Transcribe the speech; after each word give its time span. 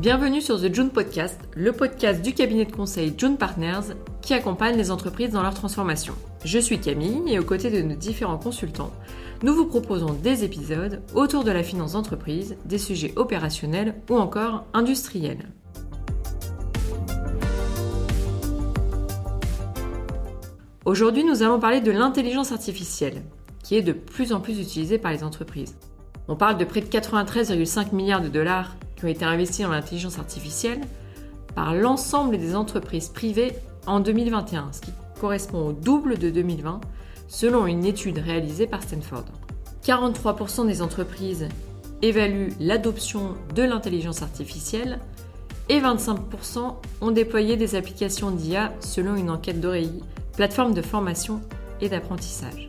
Bienvenue 0.00 0.40
sur 0.40 0.58
The 0.58 0.74
June 0.74 0.88
Podcast, 0.88 1.38
le 1.54 1.72
podcast 1.72 2.22
du 2.22 2.32
cabinet 2.32 2.64
de 2.64 2.72
conseil 2.72 3.12
June 3.18 3.36
Partners 3.36 3.94
qui 4.22 4.32
accompagne 4.32 4.78
les 4.78 4.90
entreprises 4.90 5.28
dans 5.28 5.42
leur 5.42 5.52
transformation. 5.52 6.14
Je 6.42 6.58
suis 6.58 6.80
Camille 6.80 7.20
et 7.26 7.38
aux 7.38 7.44
côtés 7.44 7.68
de 7.68 7.82
nos 7.82 7.96
différents 7.96 8.38
consultants, 8.38 8.94
nous 9.42 9.54
vous 9.54 9.66
proposons 9.66 10.14
des 10.14 10.42
épisodes 10.42 11.02
autour 11.14 11.44
de 11.44 11.50
la 11.50 11.62
finance 11.62 11.92
d'entreprise, 11.92 12.56
des 12.64 12.78
sujets 12.78 13.12
opérationnels 13.16 13.94
ou 14.08 14.16
encore 14.16 14.64
industriels. 14.72 15.50
Aujourd'hui, 20.86 21.24
nous 21.24 21.42
allons 21.42 21.60
parler 21.60 21.82
de 21.82 21.90
l'intelligence 21.90 22.52
artificielle, 22.52 23.20
qui 23.62 23.76
est 23.76 23.82
de 23.82 23.92
plus 23.92 24.32
en 24.32 24.40
plus 24.40 24.60
utilisée 24.60 24.96
par 24.96 25.12
les 25.12 25.22
entreprises. 25.22 25.76
On 26.26 26.36
parle 26.36 26.56
de 26.56 26.64
près 26.64 26.80
de 26.80 26.86
93,5 26.86 27.94
milliards 27.94 28.22
de 28.22 28.28
dollars 28.28 28.76
qui 29.00 29.06
ont 29.06 29.08
été 29.08 29.24
investis 29.24 29.64
dans 29.64 29.72
l'intelligence 29.72 30.18
artificielle 30.18 30.80
par 31.54 31.74
l'ensemble 31.74 32.38
des 32.38 32.54
entreprises 32.54 33.08
privées 33.08 33.52
en 33.86 34.00
2021, 34.00 34.68
ce 34.72 34.82
qui 34.82 34.92
correspond 35.20 35.68
au 35.68 35.72
double 35.72 36.18
de 36.18 36.30
2020 36.30 36.80
selon 37.28 37.66
une 37.66 37.84
étude 37.84 38.18
réalisée 38.18 38.66
par 38.66 38.82
Stanford. 38.82 39.24
43% 39.84 40.66
des 40.66 40.82
entreprises 40.82 41.48
évaluent 42.02 42.52
l'adoption 42.60 43.36
de 43.54 43.62
l'intelligence 43.62 44.22
artificielle 44.22 44.98
et 45.68 45.80
25% 45.80 46.74
ont 47.00 47.10
déployé 47.10 47.56
des 47.56 47.76
applications 47.76 48.30
d'IA 48.30 48.72
selon 48.80 49.14
une 49.14 49.30
enquête 49.30 49.60
d'Oreilly, 49.60 50.02
plateforme 50.36 50.74
de 50.74 50.82
formation 50.82 51.40
et 51.80 51.88
d'apprentissage. 51.88 52.68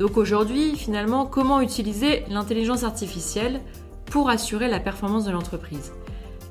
Donc 0.00 0.16
aujourd'hui, 0.16 0.76
finalement, 0.76 1.24
comment 1.24 1.60
utiliser 1.60 2.24
l'intelligence 2.28 2.84
artificielle 2.84 3.60
pour 4.10 4.30
assurer 4.30 4.68
la 4.68 4.80
performance 4.80 5.24
de 5.24 5.30
l'entreprise 5.30 5.92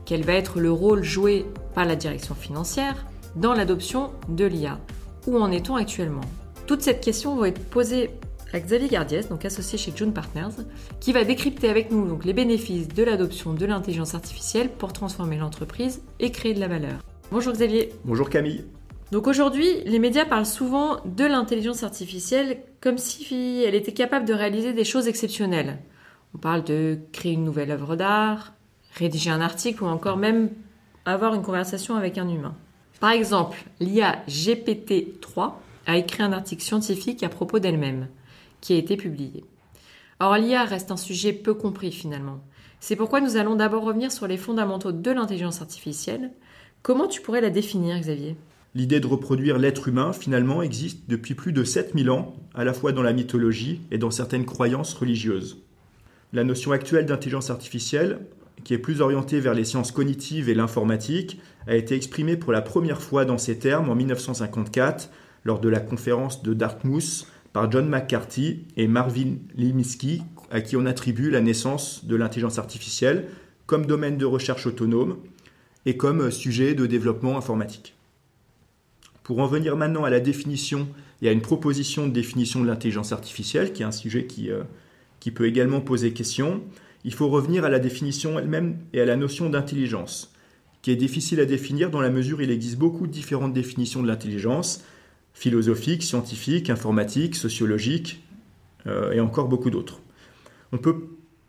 Quel 0.05 0.23
va 0.23 0.33
être 0.33 0.59
le 0.59 0.71
rôle 0.71 1.03
joué 1.03 1.45
par 1.73 1.85
la 1.85 1.95
direction 1.95 2.35
financière 2.35 3.05
dans 3.35 3.53
l'adoption 3.53 4.11
de 4.29 4.45
l'IA 4.45 4.79
Où 5.27 5.37
en 5.37 5.51
est-on 5.51 5.75
actuellement? 5.75 6.21
Toutes 6.67 6.81
cette 6.81 7.01
question 7.01 7.35
va 7.35 7.49
être 7.49 7.63
posée 7.69 8.11
à 8.53 8.59
Xavier 8.59 8.87
Gardiès, 8.87 9.27
donc 9.27 9.43
associé 9.43 9.77
chez 9.77 9.91
June 9.95 10.13
Partners, 10.13 10.63
qui 10.99 11.11
va 11.11 11.23
décrypter 11.23 11.69
avec 11.69 11.91
nous 11.91 12.07
donc, 12.07 12.25
les 12.25 12.33
bénéfices 12.33 12.87
de 12.87 13.03
l'adoption 13.03 13.53
de 13.53 13.65
l'intelligence 13.65 14.15
artificielle 14.15 14.69
pour 14.69 14.93
transformer 14.93 15.37
l'entreprise 15.37 16.01
et 16.19 16.31
créer 16.31 16.53
de 16.53 16.59
la 16.59 16.67
valeur. 16.67 16.99
Bonjour 17.31 17.53
Xavier. 17.53 17.91
Bonjour 18.05 18.29
Camille. 18.29 18.63
Donc 19.11 19.27
aujourd'hui, 19.27 19.67
les 19.85 19.99
médias 19.99 20.25
parlent 20.25 20.45
souvent 20.45 20.99
de 21.05 21.25
l'intelligence 21.25 21.83
artificielle 21.83 22.57
comme 22.81 22.97
si 22.97 23.63
elle 23.65 23.75
était 23.75 23.93
capable 23.93 24.25
de 24.25 24.33
réaliser 24.33 24.73
des 24.73 24.83
choses 24.83 25.07
exceptionnelles. 25.07 25.79
On 26.35 26.37
parle 26.37 26.65
de 26.65 26.99
créer 27.13 27.31
une 27.31 27.45
nouvelle 27.45 27.71
œuvre 27.71 27.95
d'art, 27.95 28.51
rédiger 28.93 29.29
un 29.29 29.39
article 29.39 29.85
ou 29.85 29.87
encore 29.87 30.17
même 30.17 30.49
avoir 31.05 31.33
une 31.33 31.41
conversation 31.41 31.95
avec 31.95 32.17
un 32.17 32.27
humain. 32.27 32.57
Par 32.99 33.11
exemple, 33.11 33.63
l'IA 33.79 34.21
GPT-3 34.27 35.53
a 35.85 35.95
écrit 35.95 36.23
un 36.23 36.33
article 36.33 36.61
scientifique 36.61 37.23
à 37.23 37.29
propos 37.29 37.59
d'elle-même, 37.59 38.09
qui 38.59 38.73
a 38.73 38.75
été 38.75 38.97
publié. 38.97 39.45
Or, 40.19 40.35
l'IA 40.35 40.65
reste 40.65 40.91
un 40.91 40.97
sujet 40.97 41.31
peu 41.31 41.53
compris 41.53 41.93
finalement. 41.93 42.41
C'est 42.81 42.97
pourquoi 42.97 43.21
nous 43.21 43.37
allons 43.37 43.55
d'abord 43.55 43.85
revenir 43.85 44.11
sur 44.11 44.27
les 44.27 44.35
fondamentaux 44.35 44.91
de 44.91 45.11
l'intelligence 45.11 45.61
artificielle. 45.61 46.33
Comment 46.81 47.07
tu 47.07 47.21
pourrais 47.21 47.39
la 47.39 47.49
définir, 47.49 47.97
Xavier? 47.97 48.35
L'idée 48.73 48.99
de 48.99 49.07
reproduire 49.07 49.57
l'être 49.57 49.87
humain, 49.87 50.11
finalement, 50.11 50.61
existe 50.61 51.09
depuis 51.09 51.33
plus 51.33 51.53
de 51.53 51.63
7000 51.63 52.09
ans, 52.09 52.35
à 52.53 52.65
la 52.65 52.73
fois 52.73 52.91
dans 52.91 53.03
la 53.03 53.13
mythologie 53.13 53.79
et 53.89 53.97
dans 53.97 54.11
certaines 54.11 54.45
croyances 54.45 54.93
religieuses. 54.93 55.64
La 56.35 56.43
notion 56.43 56.73
actuelle 56.73 57.05
d'intelligence 57.05 57.49
artificielle, 57.49 58.19
qui 58.65 58.73
est 58.73 58.77
plus 58.77 58.99
orientée 58.99 59.39
vers 59.39 59.53
les 59.53 59.63
sciences 59.63 59.93
cognitives 59.93 60.49
et 60.49 60.53
l'informatique, 60.53 61.39
a 61.65 61.77
été 61.77 61.95
exprimée 61.95 62.35
pour 62.35 62.51
la 62.51 62.61
première 62.61 63.01
fois 63.01 63.23
dans 63.23 63.37
ces 63.37 63.57
termes 63.57 63.89
en 63.89 63.95
1954 63.95 65.11
lors 65.45 65.61
de 65.61 65.69
la 65.69 65.79
conférence 65.79 66.43
de 66.43 66.53
Dartmouth 66.53 67.25
par 67.53 67.71
John 67.71 67.87
McCarthy 67.87 68.65
et 68.75 68.89
Marvin 68.89 69.35
Liminsky, 69.55 70.23
à 70.51 70.59
qui 70.59 70.75
on 70.75 70.85
attribue 70.85 71.29
la 71.29 71.39
naissance 71.39 72.03
de 72.03 72.17
l'intelligence 72.17 72.59
artificielle 72.59 73.29
comme 73.65 73.85
domaine 73.85 74.17
de 74.17 74.25
recherche 74.25 74.67
autonome 74.67 75.19
et 75.85 75.95
comme 75.95 76.31
sujet 76.31 76.75
de 76.75 76.85
développement 76.85 77.37
informatique. 77.37 77.95
Pour 79.23 79.39
en 79.39 79.47
venir 79.47 79.77
maintenant 79.77 80.03
à 80.03 80.09
la 80.09 80.19
définition 80.19 80.89
et 81.21 81.29
à 81.29 81.31
une 81.31 81.41
proposition 81.41 82.07
de 82.07 82.11
définition 82.11 82.59
de 82.59 82.67
l'intelligence 82.67 83.13
artificielle, 83.13 83.71
qui 83.71 83.83
est 83.83 83.85
un 83.85 83.93
sujet 83.93 84.25
qui, 84.25 84.51
euh, 84.51 84.63
qui 85.19 85.31
peut 85.31 85.47
également 85.47 85.81
poser 85.81 86.13
question, 86.13 86.61
il 87.03 87.13
faut 87.13 87.29
revenir 87.29 87.63
à 87.65 87.69
la 87.69 87.79
définition 87.79 88.39
elle-même 88.39 88.77
et 88.93 88.99
à 88.99 89.05
la 89.05 89.15
notion 89.15 89.49
d'intelligence, 89.49 90.33
qui 90.81 90.91
est 90.91 90.95
difficile 90.95 91.39
à 91.39 91.45
définir 91.45 91.91
dans 91.91 92.01
la 92.01 92.09
mesure 92.09 92.39
où 92.39 92.41
il 92.41 92.51
existe 92.51 92.77
beaucoup 92.77 93.05
de 93.05 93.11
différentes 93.11 93.53
définitions 93.53 94.01
de 94.01 94.07
l'intelligence, 94.07 94.83
philosophique, 95.33 96.01
scientifique, 96.01 96.69
informatique, 96.69 97.35
sociologique 97.35 98.23
euh, 98.87 99.11
et 99.11 99.19
encore 99.19 99.47
beaucoup 99.47 99.69
d'autres. 99.69 99.99
On 100.71 100.77
peut 100.77 100.95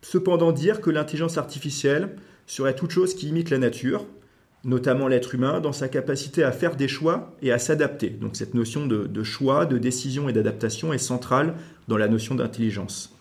cependant 0.03 0.53
dire 0.53 0.81
que 0.81 0.91
l'intelligence 0.91 1.39
artificielle 1.39 2.17
serait 2.47 2.77
toute 2.77 2.91
chose 2.91 3.15
qui 3.15 3.29
imite 3.29 3.49
la 3.49 3.59
nature, 3.59 4.05
notamment 4.65 5.09
l'être 5.09 5.35
humain, 5.35 5.61
dans 5.61 5.73
sa 5.73 5.89
capacité 5.89 6.43
à 6.43 6.53
faire 6.53 6.77
des 6.77 6.89
choix 6.89 7.35
et 7.41 7.51
à 7.51 7.59
s'adapter. 7.59 8.11
Donc 8.11 8.37
cette 8.37 8.55
notion 8.55 8.87
de, 8.87 9.07
de 9.07 9.23
choix, 9.23 9.65
de 9.65 9.79
décision 9.79 10.29
et 10.29 10.33
d'adaptation 10.33 10.93
est 10.93 10.99
centrale 10.99 11.55
dans 11.89 11.97
la 11.97 12.09
notion 12.09 12.35
d'intelligence. 12.35 13.16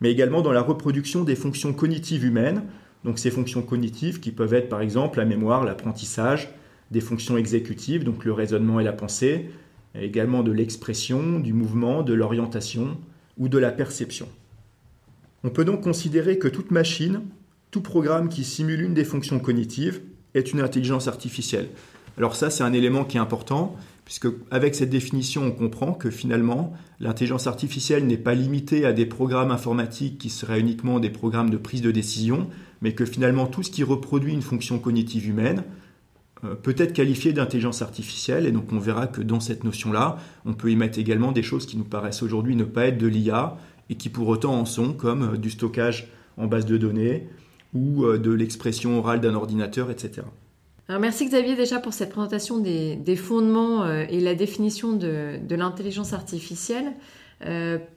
Mais 0.00 0.10
également 0.10 0.42
dans 0.42 0.52
la 0.52 0.62
reproduction 0.62 1.24
des 1.24 1.36
fonctions 1.36 1.72
cognitives 1.72 2.24
humaines, 2.24 2.64
donc 3.04 3.18
ces 3.18 3.30
fonctions 3.30 3.62
cognitives 3.62 4.20
qui 4.20 4.30
peuvent 4.30 4.54
être 4.54 4.68
par 4.68 4.80
exemple 4.80 5.18
la 5.18 5.24
mémoire, 5.24 5.64
l'apprentissage, 5.64 6.50
des 6.90 7.00
fonctions 7.00 7.36
exécutives, 7.36 8.04
donc 8.04 8.24
le 8.24 8.32
raisonnement 8.32 8.80
et 8.80 8.84
la 8.84 8.92
pensée, 8.92 9.50
également 9.94 10.42
de 10.42 10.52
l'expression, 10.52 11.40
du 11.40 11.52
mouvement, 11.52 12.02
de 12.02 12.14
l'orientation 12.14 12.98
ou 13.38 13.48
de 13.48 13.58
la 13.58 13.70
perception. 13.70 14.28
On 15.44 15.50
peut 15.50 15.64
donc 15.64 15.82
considérer 15.82 16.38
que 16.38 16.48
toute 16.48 16.70
machine, 16.70 17.22
tout 17.70 17.80
programme 17.80 18.28
qui 18.28 18.44
simule 18.44 18.82
une 18.82 18.94
des 18.94 19.04
fonctions 19.04 19.38
cognitives 19.38 20.00
est 20.34 20.52
une 20.52 20.60
intelligence 20.60 21.08
artificielle. 21.08 21.68
Alors 22.18 22.36
ça, 22.36 22.50
c'est 22.50 22.64
un 22.64 22.72
élément 22.72 23.04
qui 23.04 23.16
est 23.16 23.20
important, 23.20 23.76
puisque 24.10 24.26
avec 24.50 24.74
cette 24.74 24.90
définition, 24.90 25.44
on 25.44 25.52
comprend 25.52 25.92
que 25.92 26.10
finalement, 26.10 26.72
l'intelligence 26.98 27.46
artificielle 27.46 28.08
n'est 28.08 28.16
pas 28.16 28.34
limitée 28.34 28.84
à 28.84 28.92
des 28.92 29.06
programmes 29.06 29.52
informatiques 29.52 30.18
qui 30.18 30.30
seraient 30.30 30.58
uniquement 30.58 30.98
des 30.98 31.10
programmes 31.10 31.48
de 31.48 31.56
prise 31.56 31.80
de 31.80 31.92
décision, 31.92 32.48
mais 32.82 32.92
que 32.92 33.04
finalement, 33.04 33.46
tout 33.46 33.62
ce 33.62 33.70
qui 33.70 33.84
reproduit 33.84 34.32
une 34.32 34.42
fonction 34.42 34.80
cognitive 34.80 35.28
humaine, 35.28 35.62
euh, 36.42 36.56
peut 36.56 36.74
être 36.76 36.92
qualifié 36.92 37.32
d'intelligence 37.32 37.82
artificielle, 37.82 38.46
et 38.46 38.50
donc 38.50 38.72
on 38.72 38.80
verra 38.80 39.06
que 39.06 39.22
dans 39.22 39.38
cette 39.38 39.62
notion-là, 39.62 40.16
on 40.44 40.54
peut 40.54 40.72
y 40.72 40.76
mettre 40.76 40.98
également 40.98 41.30
des 41.30 41.44
choses 41.44 41.64
qui 41.64 41.76
nous 41.76 41.84
paraissent 41.84 42.24
aujourd'hui 42.24 42.56
ne 42.56 42.64
pas 42.64 42.86
être 42.86 42.98
de 42.98 43.06
l'IA, 43.06 43.58
et 43.90 43.94
qui 43.94 44.08
pour 44.08 44.26
autant 44.26 44.54
en 44.54 44.64
sont, 44.64 44.92
comme 44.92 45.34
euh, 45.34 45.36
du 45.36 45.50
stockage 45.50 46.08
en 46.36 46.48
base 46.48 46.66
de 46.66 46.76
données, 46.78 47.28
ou 47.74 48.06
euh, 48.06 48.18
de 48.18 48.32
l'expression 48.32 48.98
orale 48.98 49.20
d'un 49.20 49.34
ordinateur, 49.34 49.88
etc. 49.88 50.22
Merci 50.98 51.26
Xavier 51.26 51.54
déjà 51.54 51.78
pour 51.78 51.92
cette 51.92 52.10
présentation 52.10 52.58
des, 52.58 53.16
fondements 53.16 53.88
et 53.88 54.18
la 54.18 54.34
définition 54.34 54.92
de, 54.92 55.38
l'intelligence 55.50 56.12
artificielle. 56.12 56.92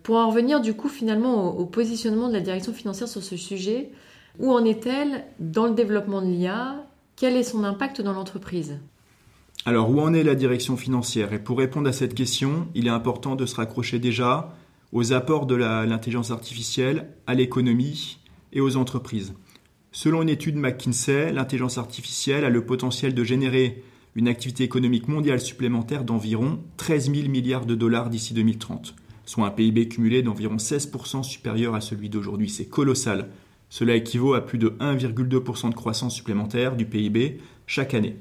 pour 0.03 0.17
en 0.17 0.29
revenir 0.29 0.61
du 0.61 0.75
coup 0.75 0.89
finalement 0.89 1.55
au, 1.55 1.61
au, 1.61 1.65
positionnement 1.65 2.27
de 2.27 2.33
la 2.33 2.39
direction 2.39 2.73
financière 2.73 3.07
sur 3.07 3.23
ce 3.23 3.35
sujet, 3.35 3.89
où 4.37 4.51
en 4.51 4.63
est-elle 4.63 5.23
dans 5.39 5.65
le 5.65 5.73
développement 5.73 6.21
de 6.21 6.27
l'IA 6.27 6.85
quel 7.15 7.35
est 7.35 7.43
son 7.43 7.63
impact 7.63 8.01
dans 8.01 8.13
l'entreprise? 8.13 8.79
Alors, 9.65 9.89
où 9.89 9.99
en 10.01 10.13
est 10.13 10.23
la 10.23 10.35
direction 10.35 10.75
financière? 10.75 11.31
Et 11.31 11.39
pour 11.39 11.57
répondre 11.57 11.87
à 11.87 11.93
cette 11.93 12.15
question, 12.15 12.67
il 12.75 12.87
est 12.87 12.91
important 12.91 13.35
de 13.35 13.45
se 13.45 13.55
raccrocher 13.55 13.99
déjà 13.99 14.53
aux 14.91 15.13
apports 15.13 15.45
de 15.45 15.55
l'intelligence 15.55 16.31
artificielle 16.31 17.07
à 17.27 17.33
l'économie 17.33 18.19
et 18.51 18.61
aux 18.61 18.75
entreprises. 18.77 19.33
Selon 19.95 20.23
une 20.23 20.29
étude 20.29 20.55
McKinsey, 20.55 21.31
l'intelligence 21.31 21.77
artificielle 21.77 22.45
a 22.45 22.49
le 22.49 22.65
potentiel 22.65 23.13
de 23.13 23.23
générer 23.23 23.83
une 24.15 24.27
activité 24.27 24.63
économique 24.63 25.07
mondiale 25.07 25.39
supplémentaire 25.39 26.03
d'environ 26.03 26.59
13 26.77 27.13
000 27.13 27.29
milliards 27.29 27.67
de 27.67 27.75
dollars 27.75 28.09
d'ici 28.09 28.33
2030, 28.33 28.95
soit 29.25 29.45
un 29.45 29.51
PIB 29.51 29.89
cumulé 29.89 30.23
d'environ 30.23 30.55
16% 30.55 31.21
supérieur 31.21 31.75
à 31.75 31.81
celui 31.81 32.09
d'aujourd'hui. 32.09 32.49
C'est 32.49 32.65
colossal. 32.65 33.29
Cela 33.69 33.93
équivaut 33.93 34.33
à 34.33 34.43
plus 34.43 34.57
de 34.57 34.69
1,2% 34.79 35.69
de 35.69 35.75
croissance 35.75 36.15
supplémentaire 36.15 36.75
du 36.75 36.85
PIB 36.85 37.39
chaque 37.67 37.93
année. 37.93 38.15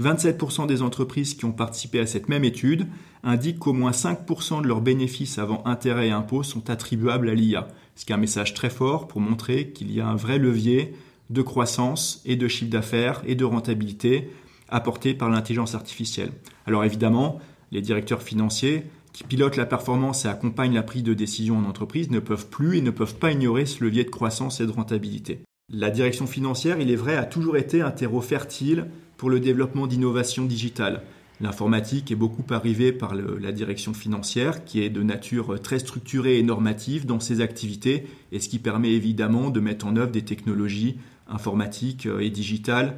27% 0.00 0.66
des 0.66 0.80
entreprises 0.80 1.34
qui 1.34 1.44
ont 1.44 1.52
participé 1.52 2.00
à 2.00 2.06
cette 2.06 2.30
même 2.30 2.44
étude 2.44 2.86
indiquent 3.22 3.58
qu'au 3.58 3.74
moins 3.74 3.90
5% 3.90 4.62
de 4.62 4.66
leurs 4.66 4.80
bénéfices 4.80 5.38
avant 5.38 5.62
intérêts 5.66 6.08
et 6.08 6.12
impôts 6.12 6.42
sont 6.42 6.70
attribuables 6.70 7.28
à 7.28 7.34
l'IA, 7.34 7.68
ce 7.94 8.04
qui 8.04 8.12
est 8.12 8.14
un 8.14 8.18
message 8.18 8.54
très 8.54 8.70
fort 8.70 9.08
pour 9.08 9.20
montrer 9.20 9.70
qu'il 9.70 9.92
y 9.92 10.00
a 10.00 10.06
un 10.06 10.16
vrai 10.16 10.38
levier 10.38 10.94
de 11.30 11.42
croissance 11.42 12.20
et 12.24 12.36
de 12.36 12.48
chiffre 12.48 12.70
d'affaires 12.70 13.22
et 13.26 13.34
de 13.34 13.44
rentabilité 13.44 14.30
apporté 14.68 15.14
par 15.14 15.28
l'intelligence 15.28 15.74
artificielle. 15.74 16.32
Alors 16.66 16.84
évidemment, 16.84 17.38
les 17.70 17.82
directeurs 17.82 18.22
financiers 18.22 18.84
qui 19.12 19.24
pilotent 19.24 19.56
la 19.56 19.66
performance 19.66 20.24
et 20.24 20.28
accompagnent 20.28 20.74
la 20.74 20.82
prise 20.82 21.02
de 21.02 21.14
décision 21.14 21.58
en 21.58 21.64
entreprise 21.64 22.10
ne 22.10 22.18
peuvent 22.18 22.48
plus 22.48 22.78
et 22.78 22.80
ne 22.80 22.90
peuvent 22.90 23.16
pas 23.16 23.32
ignorer 23.32 23.66
ce 23.66 23.84
levier 23.84 24.04
de 24.04 24.10
croissance 24.10 24.60
et 24.60 24.66
de 24.66 24.70
rentabilité. 24.70 25.40
La 25.70 25.90
direction 25.90 26.26
financière, 26.26 26.80
il 26.80 26.90
est 26.90 26.96
vrai, 26.96 27.16
a 27.16 27.24
toujours 27.24 27.56
été 27.56 27.82
un 27.82 27.90
terreau 27.90 28.20
fertile 28.20 28.86
pour 29.16 29.30
le 29.30 29.40
développement 29.40 29.86
d'innovations 29.86 30.44
digitales. 30.44 31.02
L'informatique 31.42 32.12
est 32.12 32.16
beaucoup 32.16 32.44
arrivée 32.50 32.92
par 32.92 33.16
la 33.16 33.50
direction 33.50 33.94
financière, 33.94 34.64
qui 34.64 34.80
est 34.80 34.90
de 34.90 35.02
nature 35.02 35.60
très 35.60 35.80
structurée 35.80 36.38
et 36.38 36.44
normative 36.44 37.04
dans 37.04 37.18
ses 37.18 37.40
activités, 37.40 38.06
et 38.30 38.38
ce 38.38 38.48
qui 38.48 38.60
permet 38.60 38.92
évidemment 38.92 39.50
de 39.50 39.58
mettre 39.58 39.88
en 39.88 39.96
œuvre 39.96 40.12
des 40.12 40.22
technologies 40.22 40.98
informatiques 41.26 42.06
et 42.20 42.30
digitales 42.30 42.96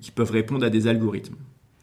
qui 0.00 0.10
peuvent 0.10 0.30
répondre 0.30 0.64
à 0.64 0.70
des 0.70 0.86
algorithmes. 0.86 1.36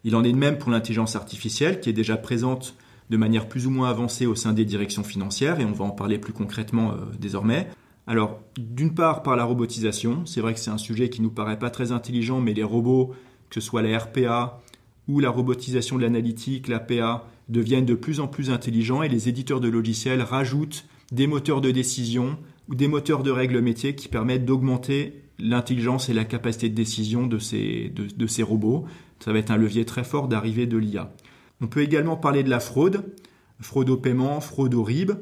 Il 0.04 0.16
en 0.16 0.24
est 0.24 0.32
de 0.32 0.38
même 0.38 0.58
pour 0.58 0.72
l'intelligence 0.72 1.16
artificielle, 1.16 1.80
qui 1.80 1.92
est 1.92 1.94
déjà 1.94 2.18
présente 2.18 2.76
de 3.12 3.18
manière 3.18 3.48
plus 3.48 3.68
ou 3.68 3.70
moins 3.70 3.92
avancée 3.92 4.26
au 4.26 4.34
sein 4.34 4.54
des 4.54 4.66
directions 4.66 5.04
financières, 5.04 5.60
et 5.60 5.66
on 5.66 5.74
va 5.74 5.86
en 5.86 5.92
parler 5.92 6.18
plus 6.18 6.34
concrètement 6.34 6.92
euh, 6.92 6.96
désormais. 7.20 7.68
Alors, 8.08 8.40
d'une 8.58 8.96
part, 8.96 9.22
par 9.22 9.36
la 9.36 9.44
robotisation, 9.44 10.26
c'est 10.26 10.42
vrai 10.42 10.56
que 10.56 10.60
c'est 10.60 10.72
un 10.72 10.80
sujet 10.80 11.12
qui 11.12 11.22
nous 11.22 11.30
paraît 11.30 11.60
pas 11.60 11.70
très 11.70 11.92
intelligent, 11.92 12.42
mais 12.42 12.56
les 12.56 12.64
robots, 12.64 13.14
que 13.52 13.62
ce 13.62 13.62
soit 13.62 13.84
la 13.84 14.00
RPA 14.00 14.60
ou 15.10 15.20
la 15.20 15.32
robotisation 15.32 15.98
de 15.98 16.04
l'analytique, 16.04 16.68
l'APA, 16.68 17.28
deviennent 17.50 17.86
de 17.86 17.96
plus 17.96 18.20
en 18.20 18.28
plus 18.28 18.52
intelligents 18.52 19.02
et 19.02 19.10
les 19.10 19.28
éditeurs 19.28 19.60
de 19.60 19.68
logiciels 19.68 20.22
rajoutent 20.22 20.86
des 21.12 21.26
moteurs 21.26 21.62
de 21.62 21.72
décision 21.72 22.38
ou 22.70 22.76
des 22.76 22.88
moteurs 22.88 23.24
de 23.24 23.32
règles 23.32 23.60
métiers 23.60 23.96
qui 23.96 24.08
permettent 24.08 24.46
d'augmenter 24.46 25.24
l'intelligence 25.40 26.10
et 26.10 26.14
la 26.14 26.26
capacité 26.26 26.70
de 26.70 26.76
décision 26.76 27.26
de 27.26 27.40
ces, 27.40 27.90
de 27.90 28.28
ces 28.28 28.44
robots. 28.44 28.86
Ça 29.20 29.34
va 29.34 29.40
être 29.40 29.50
un 29.50 29.58
levier 29.58 29.84
très 29.84 30.04
fort 30.04 30.28
d'arrivée 30.28 30.68
de 30.68 30.78
l'IA. 30.78 31.12
On 31.60 31.66
peut 31.66 31.82
également 31.82 32.16
parler 32.16 32.44
de 32.44 32.50
la 32.52 32.60
fraude, 32.60 33.04
fraude 33.60 33.90
au 33.90 33.98
paiement, 33.98 34.40
fraude 34.42 34.76
au 34.76 34.84
RIB, 34.84 35.14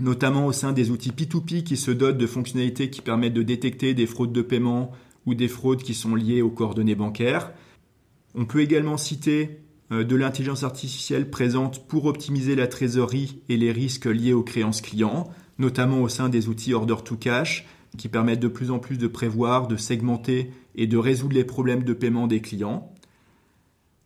notamment 0.00 0.46
au 0.46 0.52
sein 0.52 0.72
des 0.72 0.90
outils 0.90 1.12
P2P 1.12 1.62
qui 1.62 1.76
se 1.76 1.92
dotent 1.92 2.18
de 2.18 2.26
fonctionnalités 2.26 2.90
qui 2.90 3.00
permettent 3.00 3.34
de 3.34 3.44
détecter 3.44 3.94
des 3.94 4.06
fraudes 4.06 4.32
de 4.32 4.42
paiement 4.42 4.90
ou 5.24 5.34
des 5.34 5.48
fraudes 5.48 5.84
qui 5.84 5.94
sont 5.94 6.16
liées 6.16 6.42
aux 6.42 6.50
coordonnées 6.50 6.96
bancaires. 6.96 7.52
On 8.34 8.44
peut 8.44 8.60
également 8.60 8.96
citer 8.96 9.60
euh, 9.92 10.04
de 10.04 10.16
l'intelligence 10.16 10.62
artificielle 10.62 11.30
présente 11.30 11.86
pour 11.86 12.06
optimiser 12.06 12.54
la 12.54 12.66
trésorerie 12.66 13.40
et 13.48 13.56
les 13.56 13.72
risques 13.72 14.06
liés 14.06 14.32
aux 14.32 14.42
créances 14.42 14.80
clients, 14.80 15.30
notamment 15.58 16.02
au 16.02 16.08
sein 16.08 16.28
des 16.28 16.48
outils 16.48 16.74
Order 16.74 16.96
to 17.04 17.16
Cash 17.16 17.66
qui 17.96 18.08
permettent 18.08 18.40
de 18.40 18.48
plus 18.48 18.70
en 18.70 18.78
plus 18.78 18.98
de 18.98 19.06
prévoir, 19.06 19.68
de 19.68 19.76
segmenter 19.76 20.50
et 20.74 20.86
de 20.86 20.96
résoudre 20.96 21.34
les 21.34 21.44
problèmes 21.44 21.84
de 21.84 21.92
paiement 21.92 22.26
des 22.26 22.40
clients. 22.40 22.92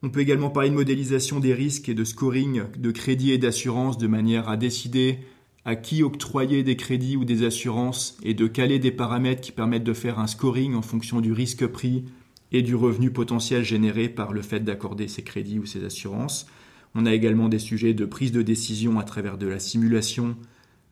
On 0.02 0.10
peut 0.10 0.20
également 0.20 0.50
parler 0.50 0.70
de 0.70 0.74
modélisation 0.74 1.40
des 1.40 1.54
risques 1.54 1.88
et 1.88 1.94
de 1.94 2.04
scoring 2.04 2.62
de 2.76 2.90
crédit 2.90 3.32
et 3.32 3.38
d'assurance 3.38 3.98
de 3.98 4.06
manière 4.06 4.48
à 4.48 4.56
décider 4.56 5.20
à 5.64 5.74
qui 5.74 6.02
octroyer 6.02 6.62
des 6.62 6.76
crédits 6.76 7.16
ou 7.16 7.24
des 7.24 7.44
assurances 7.44 8.16
et 8.22 8.34
de 8.34 8.46
caler 8.46 8.78
des 8.78 8.92
paramètres 8.92 9.40
qui 9.40 9.52
permettent 9.52 9.84
de 9.84 9.92
faire 9.92 10.18
un 10.18 10.26
scoring 10.26 10.74
en 10.74 10.82
fonction 10.82 11.20
du 11.20 11.32
risque 11.32 11.66
pris 11.66 12.04
et 12.52 12.62
du 12.62 12.74
revenu 12.74 13.10
potentiel 13.10 13.64
généré 13.64 14.08
par 14.08 14.32
le 14.32 14.42
fait 14.42 14.60
d'accorder 14.60 15.08
ces 15.08 15.22
crédits 15.22 15.58
ou 15.58 15.66
ces 15.66 15.84
assurances. 15.84 16.46
On 16.94 17.06
a 17.06 17.12
également 17.12 17.48
des 17.48 17.58
sujets 17.58 17.94
de 17.94 18.04
prise 18.04 18.32
de 18.32 18.42
décision 18.42 18.98
à 18.98 19.04
travers 19.04 19.38
de 19.38 19.46
la 19.46 19.58
simulation, 19.58 20.36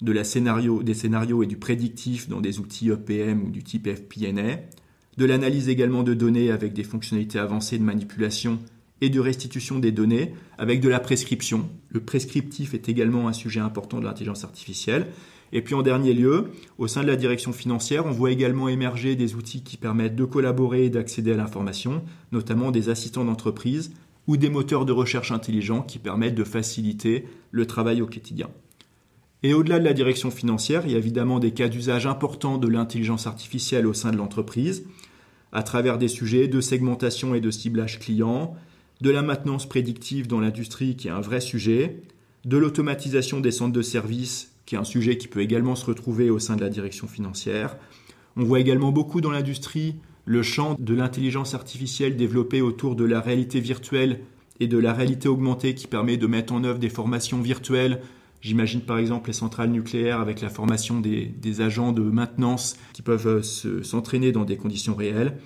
de 0.03 0.13
la 0.13 0.23
des 0.23 0.95
scénarios 0.95 1.43
et 1.43 1.47
du 1.47 1.57
prédictif 1.57 2.29
dans 2.29 2.41
des 2.41 2.59
outils 2.59 2.91
EPM 2.91 3.45
ou 3.45 3.51
du 3.51 3.63
type 3.63 3.89
FPNA, 3.89 4.59
de 5.17 5.25
l'analyse 5.25 5.69
également 5.69 6.03
de 6.03 6.13
données 6.13 6.51
avec 6.51 6.75
des 6.75 6.85
fonctionnalités 6.85 7.39
avancées 7.39 7.79
de 7.79 7.83
manipulation 7.83 8.59
et 9.01 9.09
de 9.09 9.21
restitution 9.21 9.79
des 9.79 9.93
données 9.93 10.35
avec 10.59 10.81
de 10.81 10.89
la 10.89 11.01
prescription. 11.01 11.69
Le 11.89 12.01
prescriptif 12.01 12.75
est 12.75 12.89
également 12.89 13.29
un 13.29 13.33
sujet 13.33 13.61
important 13.61 13.99
de 13.99 14.05
l'intelligence 14.05 14.45
artificielle. 14.45 15.07
Et 15.53 15.63
puis 15.63 15.75
en 15.75 15.83
dernier 15.83 16.13
lieu, 16.13 16.51
au 16.79 16.89
sein 16.89 17.03
de 17.03 17.07
la 17.07 17.17
direction 17.17 17.53
financière, 17.53 18.07
on 18.07 18.11
voit 18.11 18.31
également 18.31 18.69
émerger 18.69 19.17
des 19.17 19.35
outils 19.35 19.63
qui 19.63 19.77
permettent 19.77 20.17
de 20.17 20.25
collaborer 20.25 20.87
et 20.87 20.91
d'accéder 20.91 21.33
à 21.33 21.37
l'information, 21.37 22.03
notamment 22.33 22.71
des 22.71 22.89
assistants 22.89 23.25
d'entreprise 23.25 23.93
ou 24.27 24.37
des 24.37 24.51
moteurs 24.51 24.85
de 24.85 24.93
recherche 24.93 25.31
intelligents 25.31 25.83
qui 25.83 25.99
permettent 25.99 26.35
de 26.35 26.45
faciliter 26.45 27.27
le 27.53 27.67
travail 27.67 28.03
au 28.03 28.07
quotidien. 28.07 28.49
Et 29.43 29.55
au-delà 29.55 29.79
de 29.79 29.85
la 29.85 29.93
direction 29.93 30.31
financière, 30.31 30.83
il 30.85 30.93
y 30.93 30.95
a 30.95 30.99
évidemment 30.99 31.39
des 31.39 31.53
cas 31.53 31.69
d'usage 31.69 32.07
importants 32.07 32.59
de 32.59 32.69
l'intelligence 32.69 33.27
artificielle 33.27 33.87
au 33.87 33.93
sein 33.93 34.11
de 34.11 34.17
l'entreprise, 34.17 34.85
à 35.53 35.63
travers 35.63 35.99
des 35.99 36.09
sujets 36.09 36.49
de 36.49 36.61
segmentation 36.61 37.35
et 37.35 37.41
de 37.41 37.51
ciblage 37.51 38.01
client, 38.01 38.57
de 39.01 39.11
la 39.11 39.23
maintenance 39.23 39.69
prédictive 39.69 40.27
dans 40.27 40.41
l'industrie 40.41 40.97
qui 40.97 41.09
est 41.09 41.13
un 41.13 41.21
vrai 41.21 41.41
sujet, 41.41 42.03
de 42.45 42.57
l'automatisation 42.57 43.41
des 43.41 43.51
centres 43.51 43.73
de 43.73 43.83
services 43.83 44.56
qui 44.67 44.75
est 44.75 44.79
un 44.79 44.85
sujet 44.85 45.17
qui 45.17 45.29
peut 45.29 45.41
également 45.41 45.77
se 45.77 45.87
retrouver 45.87 46.29
au 46.29 46.39
sein 46.39 46.57
de 46.57 46.61
la 46.61 46.69
direction 46.69 47.07
financière. 47.07 47.77
On 48.37 48.45
voit 48.45 48.61
également 48.61 48.93
beaucoup 48.93 49.21
dans 49.21 49.31
l'industrie 49.31 49.97
le 50.27 50.43
champ 50.43 50.77
de 50.79 50.95
l'intelligence 50.95 51.55
artificielle 51.55 52.17
développée 52.17 52.61
autour 52.61 52.97
de 52.97 53.05
la 53.05 53.21
réalité 53.21 53.61
virtuelle 53.61 54.21
et 54.59 54.67
de 54.67 54.77
la 54.77 54.93
réalité 54.93 55.29
augmentée 55.29 55.75
qui 55.75 55.87
permet 55.87 56.17
de 56.17 56.27
mettre 56.27 56.53
en 56.53 56.65
œuvre 56.65 56.81
des 56.81 56.89
formations 56.89 57.41
virtuelles. 57.41 58.03
J'imagine 58.41 58.81
par 58.81 58.99
exemple 58.99 59.29
les 59.29 59.35
centrales 59.35 59.71
nucléaires 59.71 60.21
avec 60.21 60.41
la 60.41 60.49
formation 60.49 61.01
des, 61.01 61.61
agents 61.61 61.93
de 61.93 62.03
maintenance 62.03 62.77
qui 62.93 63.03
peuvent 63.03 63.27
euh, 63.27 63.83
s'entraîner 63.83 64.33
dans 64.33 64.45
des 64.45 64.57
conditions 64.57 64.95
réelles. 64.95 65.39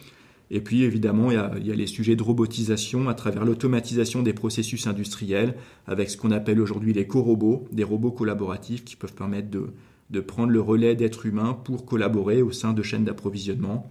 Et 0.51 0.61
puis 0.61 0.83
évidemment, 0.83 1.31
il 1.31 1.67
y, 1.67 1.71
a, 1.73 1.77
les 1.77 1.87
sujets 1.87 2.17
de 2.17 2.23
robotisation 2.23 3.09
à 3.09 3.15
travers 3.15 3.45
l'automatisation 3.45 4.23
des 4.23 4.33
processus 4.33 4.89
industriels, 4.89 5.55
avec 5.87 6.11
ce 6.11 6.17
qu'on 6.17 6.33
appelle 6.33 6.61
aujourd'hui 6.61 6.93
les 6.93 7.07
co-robots, 7.07 7.69
des 7.71 7.85
robots 7.85 8.11
collaboratifs 8.11 8.85
qui 8.85 8.97
peuvent 8.97 9.15
permettre 9.15 9.49
de, 9.49 10.21
prendre 10.21 10.51
le 10.51 10.61
relais 10.61 10.97
d'êtres 10.97 11.27
humains 11.27 11.55
pour 11.55 11.87
collaborer 11.87 12.43
au 12.43 12.51
sein 12.51 12.73
de 12.73 12.83
chaînes 12.83 13.05
d'approvisionnement. 13.05 13.89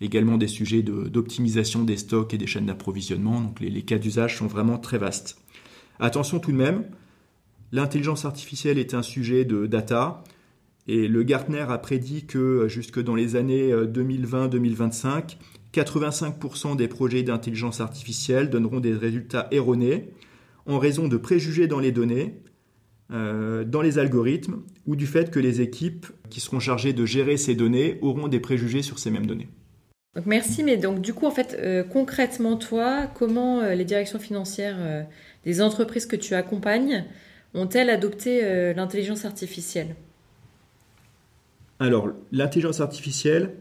Également 0.00 0.38
des 0.38 0.46
sujets 0.46 0.82
d'optimisation 0.82 1.82
des 1.82 1.96
stocks 1.96 2.32
et 2.34 2.38
des 2.38 2.46
chaînes 2.46 2.66
d'approvisionnement, 2.66 3.40
donc 3.40 3.58
les, 3.58 3.70
les 3.70 3.82
cas 3.82 3.98
d'usage 3.98 4.36
sont 4.36 4.46
vraiment 4.46 4.78
très 4.78 4.98
vastes. 4.98 5.38
Attention 5.98 6.38
tout 6.38 6.52
de 6.52 6.56
même, 6.56 6.84
l'intelligence 7.72 8.24
artificielle 8.24 8.78
est 8.78 8.94
un 8.94 9.02
sujet 9.02 9.44
de 9.44 9.66
data, 9.66 10.22
et 10.86 11.08
le 11.08 11.22
Gartner 11.24 11.64
a 11.68 11.78
prédit 11.78 12.26
que 12.26 12.68
jusque 12.68 13.02
dans 13.02 13.16
les 13.16 13.34
années 13.34 13.72
2020-2025, 13.72 15.08
euh, 15.10 15.20
85% 15.76 16.76
des 16.76 16.88
projets 16.88 17.22
d'intelligence 17.22 17.80
artificielle 17.80 18.48
donneront 18.50 18.80
des 18.80 18.94
résultats 18.94 19.48
erronés 19.50 20.10
en 20.66 20.78
raison 20.78 21.06
de 21.06 21.16
préjugés 21.16 21.66
dans 21.66 21.78
les 21.78 21.92
données, 21.92 22.40
euh, 23.12 23.64
dans 23.64 23.82
les 23.82 23.98
algorithmes, 23.98 24.62
ou 24.86 24.96
du 24.96 25.06
fait 25.06 25.30
que 25.30 25.38
les 25.38 25.60
équipes 25.60 26.06
qui 26.30 26.40
seront 26.40 26.60
chargées 26.60 26.92
de 26.92 27.04
gérer 27.04 27.36
ces 27.36 27.54
données 27.54 27.98
auront 28.00 28.28
des 28.28 28.40
préjugés 28.40 28.82
sur 28.82 28.98
ces 28.98 29.10
mêmes 29.10 29.26
données. 29.26 29.48
Donc 30.16 30.26
merci, 30.26 30.64
mais 30.64 30.78
donc 30.78 31.00
du 31.00 31.12
coup, 31.12 31.26
en 31.26 31.30
fait, 31.30 31.56
euh, 31.60 31.84
concrètement, 31.84 32.56
toi, 32.56 33.06
comment 33.14 33.60
euh, 33.60 33.74
les 33.74 33.84
directions 33.84 34.18
financières 34.18 35.06
des 35.44 35.60
entreprises 35.60 36.06
que 36.06 36.16
tu 36.16 36.34
accompagnes 36.34 37.04
ont-elles 37.54 37.90
adopté 37.90 38.74
l'intelligence 38.74 39.24
artificielle? 39.24 39.94
Alors, 41.78 42.08
l'intelligence 42.32 42.80
artificielle 42.80 43.54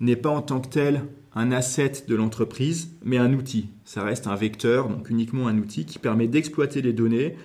n'est 0.00 0.16
pas 0.16 0.30
en 0.30 0.42
tant 0.42 0.60
que 0.60 0.68
telle 0.68 1.02
un 1.36 1.52
asset 1.52 1.92
de 2.08 2.16
l'entreprise, 2.16 2.96
mais 3.04 3.18
un 3.18 3.34
outil. 3.34 3.68
Ça 3.84 4.02
reste 4.02 4.26
un 4.26 4.34
vecteur, 4.34 4.88
donc 4.88 5.10
uniquement 5.10 5.48
un 5.48 5.58
outil 5.58 5.84
qui 5.84 5.98
permet 5.98 6.28
d'exploiter 6.28 6.80
les 6.80 6.94
données 6.94 7.36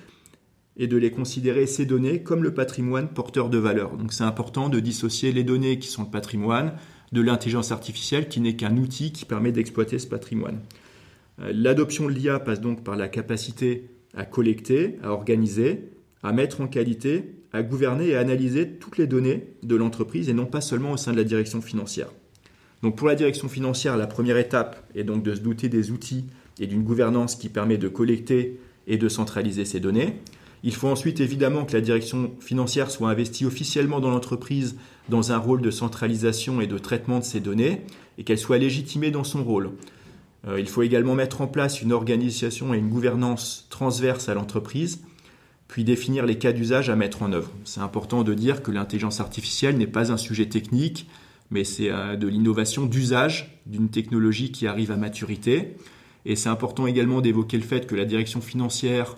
et 0.78 0.88
de 0.88 0.96
les 0.96 1.12
considérer, 1.12 1.68
ces 1.68 1.86
données, 1.86 2.24
comme 2.24 2.42
le 2.42 2.54
patrimoine 2.54 3.10
porteur 3.10 3.50
de 3.50 3.58
valeur. 3.58 3.98
Donc 3.98 4.14
c'est 4.14 4.24
important 4.24 4.70
de 4.70 4.80
dissocier 4.80 5.34
les 5.34 5.44
données 5.44 5.78
qui 5.78 5.90
sont 5.90 6.04
le 6.04 6.10
patrimoine 6.10 6.74
de 7.12 7.22
l'intelligence 7.22 7.74
artificielle 7.74 8.30
qui 8.30 8.40
n'est 8.40 8.56
qu'un 8.56 8.78
outil 8.78 9.12
qui 9.12 9.26
permet 9.26 9.52
d'exploiter 9.52 10.00
ce 10.00 10.08
patrimoine. 10.08 10.62
Euh, 11.42 11.52
l'adoption 11.54 12.08
de 12.08 12.14
l'IA 12.14 12.40
passe 12.40 12.62
donc 12.62 12.86
par 12.86 12.96
la 12.96 13.10
capacité 13.10 13.90
à 14.16 14.24
collecter, 14.24 15.00
à 15.04 15.12
organiser, 15.12 15.92
à 16.24 16.32
mettre 16.32 16.62
en 16.62 16.68
qualité, 16.68 17.36
à 17.52 17.62
gouverner 17.62 18.08
et 18.08 18.16
à 18.16 18.22
analyser 18.22 18.70
toutes 18.70 18.98
les 18.98 19.08
données 19.08 19.48
de 19.64 19.76
l'entreprise 19.76 20.30
et 20.30 20.34
non 20.34 20.46
pas 20.46 20.62
seulement 20.62 20.94
au 20.94 20.98
sein 20.98 21.12
de 21.12 21.18
la 21.18 21.26
direction 21.26 21.62
financière. 21.62 22.08
Donc 22.84 22.96
pour 22.96 23.08
la 23.08 23.16
direction 23.16 23.48
financière, 23.48 23.98
la 23.98 24.08
première 24.08 24.38
étape 24.38 24.84
est 24.96 25.04
donc 25.04 25.24
de 25.24 25.36
se 25.36 25.42
doter 25.42 25.70
des 25.70 25.92
outils 25.92 26.26
et 26.60 26.68
d'une 26.68 26.84
gouvernance 26.84 27.36
qui 27.36 27.50
permet 27.50 27.78
de 27.78 27.88
collecter 27.88 28.60
et 28.88 28.98
de 28.98 29.10
centraliser 29.10 29.66
ces 29.66 29.80
données. 29.80 30.16
Il 30.64 30.76
faut 30.76 30.88
ensuite 30.88 31.20
évidemment 31.20 31.66
que 31.66 31.74
la 31.74 31.82
direction 31.82 32.32
financière 32.40 32.92
soit 32.92 33.10
investie 33.10 33.46
officiellement 33.46 34.00
dans 34.00 34.12
l'entreprise 34.12 34.76
dans 35.10 35.32
un 35.32 35.38
rôle 35.38 35.62
de 35.62 35.72
centralisation 35.72 36.62
et 36.62 36.68
de 36.68 36.78
traitement 36.78 37.20
de 37.20 37.24
ces 37.24 37.40
données 37.40 37.82
et 38.18 38.24
qu'elle 38.24 38.38
soit 38.38 38.60
légitimée 38.60 39.10
dans 39.10 39.24
son 39.24 39.44
rôle. 39.44 39.72
Euh, 40.48 40.60
il 40.60 40.68
faut 40.68 40.84
également 40.84 41.16
mettre 41.16 41.42
en 41.42 41.48
place 41.48 41.82
une 41.82 41.92
organisation 41.92 42.74
et 42.74 42.78
une 42.78 42.90
gouvernance 42.90 43.68
transverse 43.70 44.30
à 44.30 44.34
l'entreprise, 44.34 45.02
puis 45.68 45.84
définir 45.84 46.26
les 46.26 46.38
cas 46.38 46.52
d'usage 46.52 46.90
à 46.90 46.96
mettre 46.96 47.24
en 47.24 47.32
œuvre. 47.32 47.52
C'est 47.64 47.80
important 47.80 48.24
de 48.24 48.34
dire 48.34 48.62
que 48.62 48.72
l'intelligence 48.72 49.20
artificielle 49.20 49.78
n'est 49.78 49.88
pas 49.88 50.12
un 50.12 50.18
sujet 50.18 50.48
technique, 50.48 51.08
mais 51.52 51.66
c'est 51.66 51.92
euh, 51.92 52.16
de 52.16 52.28
l'innovation 52.28 52.86
d'usage 52.86 53.62
d'une 53.68 53.90
technologie 53.90 54.52
qui 54.52 54.66
arrive 54.66 54.92
à 54.92 54.98
maturité. 54.98 55.76
Et 56.26 56.36
c'est 56.36 56.50
important 56.50 56.88
également 56.88 57.22
d'évoquer 57.22 57.58
le 57.58 57.64
fait 57.64 57.86
que 57.86 57.96
la 57.96 58.06
direction 58.06 58.42
financière, 58.42 59.18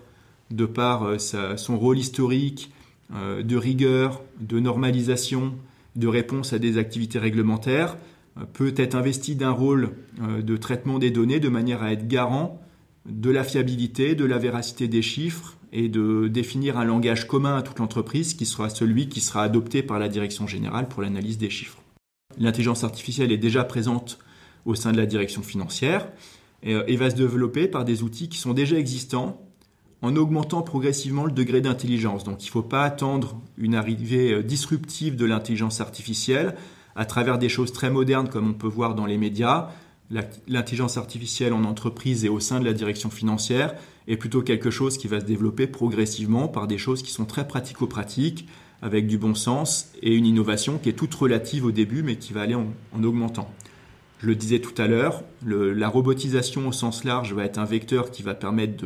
de 0.51 0.65
par 0.65 1.03
euh, 1.03 1.17
son 1.17 1.77
rôle 1.77 1.99
historique 1.99 2.71
euh, 3.13 3.43
de 3.43 3.55
rigueur, 3.55 4.21
de 4.41 4.59
normalisation, 4.59 5.53
de 5.95 6.07
réponse 6.07 6.53
à 6.53 6.59
des 6.59 6.77
activités 6.77 7.19
réglementaires, 7.19 7.97
peut 8.53 8.73
être 8.77 8.95
investi 8.95 9.35
d'un 9.35 9.51
rôle 9.51 9.91
de 10.19 10.57
traitement 10.57 10.97
des 10.97 11.11
données 11.11 11.39
de 11.39 11.49
manière 11.49 11.83
à 11.83 11.91
être 11.91 12.07
garant 12.07 12.59
de 13.05 13.29
la 13.29 13.43
fiabilité, 13.43 14.15
de 14.15 14.25
la 14.25 14.39
véracité 14.39 14.87
des 14.87 15.03
chiffres 15.03 15.55
et 15.71 15.87
de 15.87 16.27
définir 16.29 16.79
un 16.79 16.83
langage 16.83 17.27
commun 17.27 17.57
à 17.57 17.61
toute 17.61 17.77
l'entreprise 17.77 18.33
qui 18.33 18.47
sera 18.47 18.71
celui 18.71 19.07
qui 19.07 19.21
sera 19.21 19.43
adopté 19.43 19.83
par 19.83 19.99
la 19.99 20.09
direction 20.09 20.47
générale 20.47 20.87
pour 20.87 21.03
l'analyse 21.03 21.37
des 21.37 21.51
chiffres. 21.51 21.82
L'intelligence 22.37 22.83
artificielle 22.83 23.31
est 23.31 23.37
déjà 23.37 23.63
présente 23.63 24.19
au 24.65 24.75
sein 24.75 24.91
de 24.91 24.97
la 24.97 25.05
direction 25.05 25.41
financière 25.43 26.07
et, 26.63 26.95
va 26.95 27.09
se 27.09 27.15
développer 27.15 27.67
par 27.67 27.83
des 27.83 28.03
outils 28.03 28.29
qui 28.29 28.37
sont 28.37 28.53
déjà 28.53 28.77
existants 28.77 29.41
en 30.01 30.15
augmentant 30.15 30.61
progressivement 30.61 31.25
le 31.25 31.31
degré 31.31 31.61
d'intelligence. 31.61 32.23
Donc 32.23 32.43
il 32.43 32.47
ne 32.47 32.51
faut 32.51 32.61
pas 32.61 32.83
attendre 32.83 33.41
une 33.57 33.75
arrivée 33.75 34.33
euh, 34.33 34.43
disruptive 34.43 35.15
de 35.15 35.25
l'intelligence 35.25 35.79
artificielle 35.79 36.55
à 36.95 37.05
travers 37.05 37.37
des 37.37 37.49
choses 37.49 37.71
très 37.71 37.89
modernes 37.89 38.27
comme 38.29 38.49
on 38.49 38.53
peut 38.53 38.67
voir 38.67 38.95
dans 38.95 39.05
les 39.05 39.17
médias. 39.17 39.69
L'intelligence 40.47 40.97
artificielle 40.97 41.53
en 41.53 41.63
entreprise 41.63 42.25
et 42.25 42.29
au 42.29 42.39
sein 42.39 42.59
de 42.59 42.65
la 42.65 42.73
direction 42.73 43.09
financière 43.09 43.73
est 44.07 44.17
plutôt 44.17 44.41
quelque 44.41 44.69
chose 44.69 44.97
qui 44.97 45.07
va 45.07 45.21
se 45.21 45.25
développer 45.25 45.65
progressivement 45.65 46.47
par 46.47 46.67
des 46.67 46.77
choses 46.77 47.01
qui 47.01 47.11
sont 47.11 47.25
très 47.25 47.47
pratico-pratiques, 47.47 48.47
avec 48.83 49.07
du 49.07 49.17
bon 49.17 49.33
sens 49.33 49.89
et 50.01 50.13
une 50.13 50.25
innovation 50.25 50.77
qui 50.77 50.89
est 50.89 50.93
toute 50.93 51.13
relative 51.15 51.65
au 51.65 51.71
début 51.71 52.03
mais 52.03 52.17
qui 52.17 52.33
va 52.33 52.41
aller 52.41 52.53
en, 52.53 52.67
augmentant. 53.01 53.49
Je 54.19 54.27
le 54.27 54.35
disais 54.35 54.59
tout 54.59 54.79
à 54.79 54.87
l'heure, 54.87 55.23
la 55.45 55.87
robotisation 55.87 56.67
au 56.67 56.71
sens 56.71 57.03
large 57.03 57.33
va 57.33 57.45
être 57.45 57.57
un 57.57 57.65
vecteur 57.65 58.11
qui 58.11 58.23
va 58.23 58.33
permettre 58.33 58.83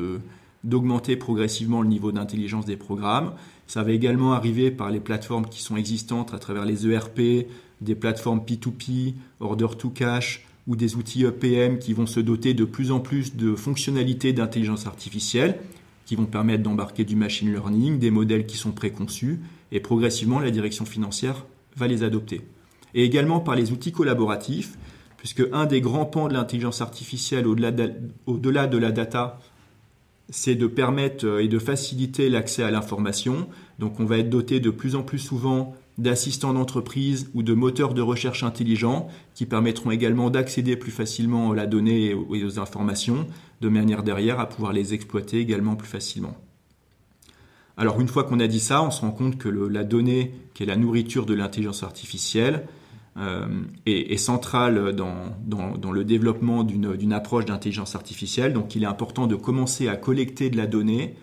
d'augmenter 0.64 1.16
progressivement 1.16 1.82
le 1.82 1.88
niveau 1.88 2.12
d'intelligence 2.12 2.66
des 2.66 2.78
programmes. 2.78 3.34
Ça 3.66 3.84
va 3.84 3.92
également 3.92 4.34
arriver 4.34 4.72
par 4.72 4.90
les 4.90 5.00
plateformes 5.00 5.48
qui 5.48 5.62
sont 5.62 5.78
existantes 5.78 6.34
à 6.34 6.40
travers 6.40 6.66
les 6.66 6.88
ERP, 6.88 7.48
des 7.82 7.96
plateformes 7.96 8.42
P2P, 8.48 9.16
Order 9.40 9.68
to 9.78 9.90
Cash 9.90 10.46
ou 10.68 10.76
des 10.76 10.96
outils 10.96 11.24
EPM 11.24 11.80
qui 11.80 11.94
vont 11.94 12.08
se 12.08 12.20
doter 12.20 12.54
de 12.54 12.66
plus 12.66 12.92
en 12.92 13.00
plus 13.00 13.36
de 13.36 13.56
fonctionnalités 13.56 14.34
d'intelligence 14.34 14.86
artificielle 14.86 15.60
qui 16.08 16.16
vont 16.16 16.26
permettre 16.26 16.64
d'embarquer 16.64 17.04
du 17.04 17.16
machine 17.16 17.52
learning, 17.52 18.00
des 18.00 18.12
modèles 18.12 18.48
qui 18.48 18.58
sont 18.58 18.72
préconçus 18.72 19.42
et 19.72 19.82
progressivement 19.82 20.40
la 20.40 20.50
direction 20.50 20.86
financière 20.86 21.46
va 21.76 21.86
les 21.86 22.02
adopter. 22.02 22.42
Et 22.96 23.04
également 23.04 23.42
par 23.42 23.56
les 23.56 23.74
outils 23.74 23.92
collaboratifs, 23.92 24.78
puisque 25.18 25.44
un 25.52 25.66
des 25.66 25.82
grands 25.82 26.06
pans 26.06 26.30
de 26.30 26.34
l'intelligence 26.34 26.82
artificielle 26.82 27.46
au-delà 27.46 27.72
de, 27.72 28.78
la 28.78 28.92
data 28.92 29.40
c'est 30.30 30.56
de 30.56 30.68
permettre 30.68 31.26
euh, 31.26 31.44
et 31.44 31.48
de 31.48 31.60
faciliter 31.60 32.30
l'accès 32.30 32.64
à 32.64 32.72
l'information. 32.72 33.48
Donc 33.80 34.00
on 34.00 34.06
va 34.06 34.18
être 34.18 34.30
doté 34.30 34.60
de 34.60 34.70
plus 34.70 34.96
en 34.96 35.04
plus 35.04 35.20
souvent 35.20 35.74
d'assistants 35.98 36.54
d'entreprise 36.54 37.30
ou 37.34 37.44
de 37.44 37.54
moteurs 37.54 37.94
de 37.94 38.02
recherche 38.02 38.44
intelligents 38.44 39.08
qui 39.34 39.46
permettront 39.46 39.90
également 39.90 40.30
d'accéder 40.30 40.76
plus 40.76 40.92
facilement 40.92 41.52
à 41.52 41.56
la 41.56 41.66
donnée 41.66 42.08
et 42.08 42.14
aux 42.14 42.60
informations, 42.60 43.26
de 43.62 43.70
manière 43.70 44.04
derrière 44.04 44.40
à 44.40 44.48
pouvoir 44.48 44.74
les 44.74 44.94
exploiter 44.94 45.40
également 45.40 45.76
plus 45.76 45.88
facilement. 45.88 46.38
Alors 47.78 48.02
une 48.02 48.08
fois 48.08 48.24
qu'on 48.24 48.40
a 48.40 48.48
dit 48.48 48.60
ça, 48.60 48.82
on 48.82 48.92
se 48.92 49.02
rend 49.02 49.12
compte 49.12 49.38
que 49.38 49.50
la 49.50 49.84
donnée, 49.84 50.34
qui 50.54 50.64
est 50.64 50.66
la 50.66 50.76
nourriture 50.76 51.26
de 51.26 51.36
l'intelligence 51.36 51.84
artificielle, 51.84 52.68
euh, 53.18 53.48
est, 53.88 54.18
centrale 54.18 54.94
dans, 54.94 55.92
le 55.92 56.04
développement 56.04 56.64
d'une 56.64 57.14
approche 57.14 57.46
d'intelligence 57.46 57.96
artificielle. 57.96 58.54
Donc 58.54 58.76
il 58.76 58.84
est 58.84 58.88
important 58.88 59.26
de 59.26 59.36
commencer 59.36 59.88
à 59.88 59.96
collecter 59.96 60.50
de 60.50 60.58
la 60.58 60.68
donnée, 60.68 61.16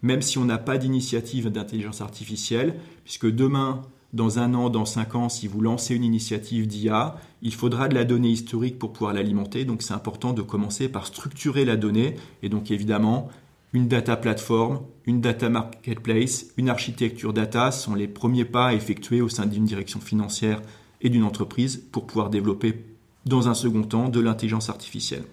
même 0.00 0.22
si 0.22 0.38
on 0.38 0.46
n'a 0.46 0.58
pas 0.58 0.78
d'initiative 0.78 1.50
d'intelligence 1.50 2.00
artificielle, 2.00 2.76
puisque 3.04 3.30
demain, 3.30 3.82
dans 4.12 4.38
un 4.38 4.52
an, 4.54 4.68
dans 4.68 4.84
cinq 4.84 5.14
ans, 5.14 5.28
si 5.28 5.46
vous 5.46 5.60
lancez 5.60 5.94
une 5.94 6.04
initiative 6.04 6.66
d'IA, 6.66 7.16
il 7.40 7.54
faudra 7.54 7.88
de 7.88 7.94
la 7.94 8.04
donnée 8.04 8.28
historique 8.28 8.78
pour 8.78 8.92
pouvoir 8.92 9.14
l'alimenter. 9.14 9.64
Donc 9.64 9.82
c'est 9.82 9.94
important 9.94 10.32
de 10.32 10.42
commencer 10.42 10.88
par 10.88 11.06
structurer 11.06 11.64
la 11.64 11.76
donnée 11.76 12.16
et 12.42 12.48
donc 12.48 12.70
évidemment 12.70 13.30
une 13.72 13.88
data 13.88 14.16
platform, 14.16 14.80
une 15.06 15.22
data 15.22 15.48
marketplace, 15.48 16.48
une 16.58 16.68
architecture 16.68 17.32
data 17.32 17.72
sont 17.72 17.94
les 17.94 18.06
premiers 18.06 18.44
pas 18.44 18.66
à 18.66 18.74
effectuer 18.74 19.22
au 19.22 19.30
sein 19.30 19.46
d'une 19.46 19.64
direction 19.64 19.98
financière 19.98 20.60
et 21.00 21.08
d'une 21.08 21.24
entreprise 21.24 21.82
pour 21.90 22.06
pouvoir 22.06 22.28
développer 22.28 22.84
dans 23.24 23.48
un 23.48 23.54
second 23.54 23.82
temps 23.82 24.08
de 24.10 24.20
l'intelligence 24.20 24.68
artificielle. 24.68 25.24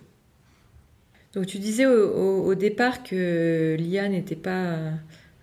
Donc 1.33 1.47
tu 1.47 1.59
disais 1.59 1.85
au, 1.85 2.55
départ 2.55 3.03
que 3.03 3.75
l'IA 3.77 4.07
n'était 4.09 4.35
pas 4.35 4.77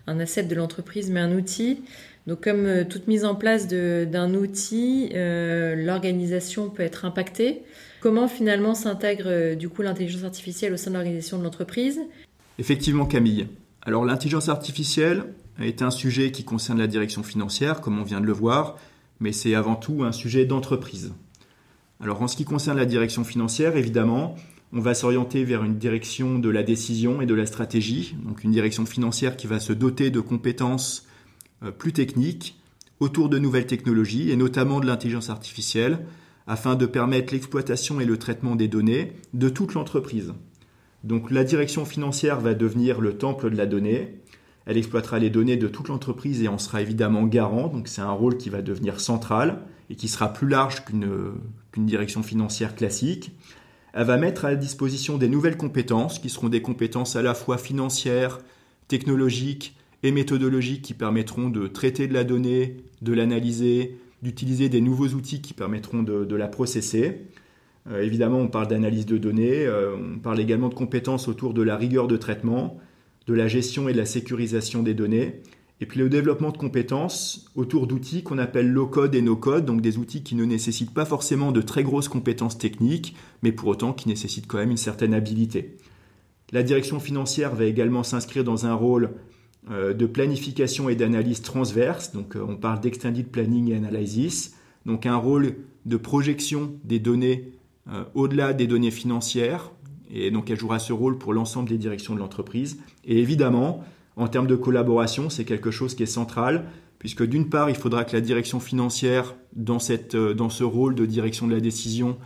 un 0.07 0.19
asset 0.19 0.43
de 0.43 0.55
l'entreprise 0.55 1.11
mais 1.11 1.19
un 1.19 1.33
outil. 1.35 1.81
Donc 2.27 2.43
comme 2.43 2.65
euh, 2.65 2.83
toute 2.83 3.07
mise 3.07 3.23
en 3.23 3.35
place 3.35 3.67
d'un 3.67 4.33
outil, 4.33 5.09
euh, 5.15 5.75
l'organisation 5.75 6.69
peut 6.69 6.83
être 6.83 7.05
impactée. 7.05 7.61
Comment 8.01 8.27
finalement 8.27 8.75
s'intègre 8.75 9.27
euh, 9.27 9.55
du 9.55 9.69
coup 9.69 9.81
l'intelligence 9.81 10.25
artificielle 10.25 10.73
au 10.73 10.77
sein 10.77 10.91
de 10.91 10.95
l'organisation 10.95 11.39
de 11.39 11.43
l'entreprise? 11.43 12.01
Effectivement 12.59 13.05
Camille. 13.05 13.47
Alors 13.81 14.03
l'intelligence 14.03 14.49
artificielle 14.49 15.23
est 15.61 15.81
un 15.81 15.89
sujet 15.89 16.31
qui 16.31 16.43
concerne 16.43 16.79
la 16.79 16.87
direction 16.87 17.23
financière, 17.23 17.79
comme 17.79 17.97
on 17.97 18.03
vient 18.03 18.19
de 18.19 18.25
le 18.25 18.33
voir, 18.33 18.77
mais 19.21 19.31
c'est 19.31 19.55
avant 19.55 19.75
tout 19.75 20.03
un 20.03 20.11
sujet 20.11 20.45
d'entreprise. 20.45 21.13
Alors 22.01 22.21
en 22.21 22.27
ce 22.27 22.35
qui 22.35 22.43
concerne 22.43 22.77
la 22.77 22.85
direction 22.85 23.23
financière, 23.23 23.77
évidemment, 23.77 24.35
on 24.73 24.81
va 24.81 24.93
s'orienter 24.93 25.45
vers 25.45 25.63
une 25.63 25.77
direction 25.77 26.39
de 26.39 26.49
la 26.49 26.61
décision 26.61 27.21
et 27.21 27.25
de 27.25 27.33
la 27.33 27.45
stratégie, 27.45 28.15
donc 28.25 28.43
une 28.43 28.51
direction 28.51 28.85
financière 28.85 29.37
qui 29.37 29.47
va 29.47 29.61
se 29.61 29.71
doter 29.71 30.11
de 30.11 30.19
compétences 30.19 31.06
plus 31.77 31.93
techniques 31.93 32.59
autour 32.99 33.29
de 33.29 33.39
nouvelles 33.39 33.67
technologies 33.67 34.31
et 34.31 34.35
notamment 34.35 34.79
de 34.79 34.85
l'intelligence 34.85 35.29
artificielle 35.29 36.05
afin 36.47 36.75
de 36.75 36.85
permettre 36.85 37.33
l'exploitation 37.33 37.99
et 37.99 38.05
le 38.05 38.17
traitement 38.17 38.55
des 38.55 38.67
données 38.67 39.13
de 39.33 39.49
toute 39.49 39.73
l'entreprise. 39.73 40.33
Donc 41.03 41.31
la 41.31 41.43
direction 41.43 41.85
financière 41.85 42.39
va 42.39 42.53
devenir 42.53 43.01
le 43.01 43.17
temple 43.17 43.49
de 43.49 43.57
la 43.57 43.65
donnée 43.65 44.21
elle 44.67 44.77
exploitera 44.77 45.17
les 45.17 45.29
données 45.29 45.55
de 45.55 45.69
toute 45.69 45.87
l'entreprise 45.87 46.43
et 46.43 46.49
en 46.49 46.57
sera 46.57 46.81
évidemment 46.81 47.23
garant. 47.23 47.69
Donc 47.69 47.87
c'est 47.87 48.01
un 48.01 48.11
rôle 48.11 48.37
qui 48.37 48.49
va 48.49 48.61
devenir 48.61 48.99
central 48.99 49.61
et 49.89 49.95
qui 49.95 50.09
sera 50.09 50.33
plus 50.33 50.49
large 50.49 50.83
qu'une 50.83 51.85
direction 51.85 52.21
financière 52.21 52.75
classique. 52.75 53.31
Elle 53.93 54.05
va 54.05 54.17
mettre 54.17 54.43
à 54.43 54.55
disposition 54.55 55.17
des 55.17 55.29
nouvelles 55.29 55.55
compétences 55.55 56.19
qui 56.19 56.29
seront 56.29 56.49
des 56.49 56.61
compétences 56.61 57.15
à 57.15 57.21
la 57.21 57.33
fois 57.33 57.57
financières, 57.57 58.39
technologiques 58.89 59.76
et 60.03 60.11
méthodologiques 60.11 60.81
qui 60.81 60.93
permettront 60.93 61.49
de 61.49 61.67
traiter 61.67 62.07
de 62.07 62.13
la 62.13 62.23
donnée, 62.23 62.77
de 63.01 63.13
l'analyser, 63.13 63.97
d'utiliser 64.21 64.69
des 64.69 64.81
nouveaux 64.81 65.09
outils 65.09 65.41
qui 65.41 65.53
permettront 65.53 66.03
de, 66.03 66.35
la 66.35 66.47
processer. 66.47 67.21
Euh, 67.89 68.01
évidemment, 68.01 68.39
on 68.39 68.47
parle 68.47 68.67
d'analyse 68.67 69.05
de 69.05 69.17
données, 69.17 69.65
euh, 69.65 69.95
on 69.95 70.19
parle 70.19 70.39
également 70.39 70.69
de 70.69 70.73
compétences 70.73 71.27
autour 71.27 71.53
de 71.53 71.61
la 71.61 71.77
rigueur 71.77 72.07
de 72.07 72.17
traitement, 72.17 72.79
de 73.27 73.33
la 73.33 73.47
gestion 73.47 73.89
et 73.89 73.93
de 73.93 73.97
la 73.97 74.05
sécurisation 74.05 74.83
des 74.83 74.93
données, 74.93 75.41
et 75.79 75.85
puis 75.85 75.99
le 75.99 76.09
développement 76.09 76.51
de 76.51 76.57
compétences 76.57 77.51
autour 77.55 77.85
d'outils 77.85 78.23
qu'on 78.23 78.39
appelle 78.39 78.67
low-code 78.67 79.13
et 79.13 79.21
no-code, 79.21 79.65
donc 79.65 79.81
des 79.81 79.97
outils 79.97 80.23
qui 80.23 80.33
ne 80.33 80.43
nécessitent 80.43 80.93
pas 80.93 81.05
forcément 81.05 81.51
de 81.51 81.61
très 81.61 81.83
grosses 81.83 82.07
compétences 82.07 82.57
techniques, 82.57 83.15
mais 83.43 83.51
pour 83.51 83.69
autant 83.69 83.93
qui 83.93 84.07
nécessitent 84.07 84.47
quand 84.47 84.57
même 84.57 84.71
une 84.71 84.77
certaine 84.77 85.13
habilité. 85.13 85.77
La 86.51 86.63
direction 86.63 86.99
financière 86.99 87.53
va 87.53 87.65
également 87.65 88.03
s'inscrire 88.03 88.43
dans 88.43 88.65
un 88.65 88.73
rôle 88.73 89.11
de 89.69 90.05
planification 90.05 90.89
et 90.89 90.95
d'analyse 90.95 91.41
transverse, 91.41 92.11
donc 92.13 92.35
euh, 92.35 92.45
on 92.47 92.55
parle 92.55 92.79
d'extended 92.79 93.27
planning 93.27 93.71
et 93.71 93.75
analysis, 93.75 94.55
donc 94.85 95.05
un 95.05 95.17
rôle 95.17 95.55
de 95.85 95.97
projection 95.97 96.73
des 96.83 96.99
données 96.99 97.51
euh, 97.89 98.03
au-delà 98.15 98.53
des 98.53 98.67
données 98.67 98.91
financières, 98.91 99.71
et 100.11 100.31
donc 100.31 100.49
elle 100.49 100.59
jouera 100.59 100.79
ce 100.79 100.93
rôle 100.93 101.17
pour 101.17 101.33
l'ensemble 101.33 101.69
des 101.69 101.77
directions 101.77 102.15
de 102.15 102.19
l'entreprise. 102.19 102.79
Et 103.05 103.19
évidemment, 103.19 103.83
en 104.17 104.27
termes 104.27 104.47
de 104.47 104.55
collaboration, 104.55 105.29
c'est 105.29 105.45
quelque 105.45 105.71
chose 105.71 105.95
qui 105.95 106.03
est 106.03 106.05
central, 106.05 106.65
puisque 106.99 107.23
d'une 107.23 107.49
part, 107.49 107.69
il 107.69 107.75
faudra 107.75 108.03
que 108.03 108.13
la 108.13 108.21
direction 108.21 108.59
financière, 108.59 109.35
dans, 109.55 109.79
cette, 109.79 110.15
euh, 110.15 110.33
dans 110.33 110.49
ce 110.49 110.63
rôle 110.63 110.95
de 110.95 111.05
direction 111.05 111.47
de 111.47 111.53
la 111.53 111.61
décision, 111.61 112.17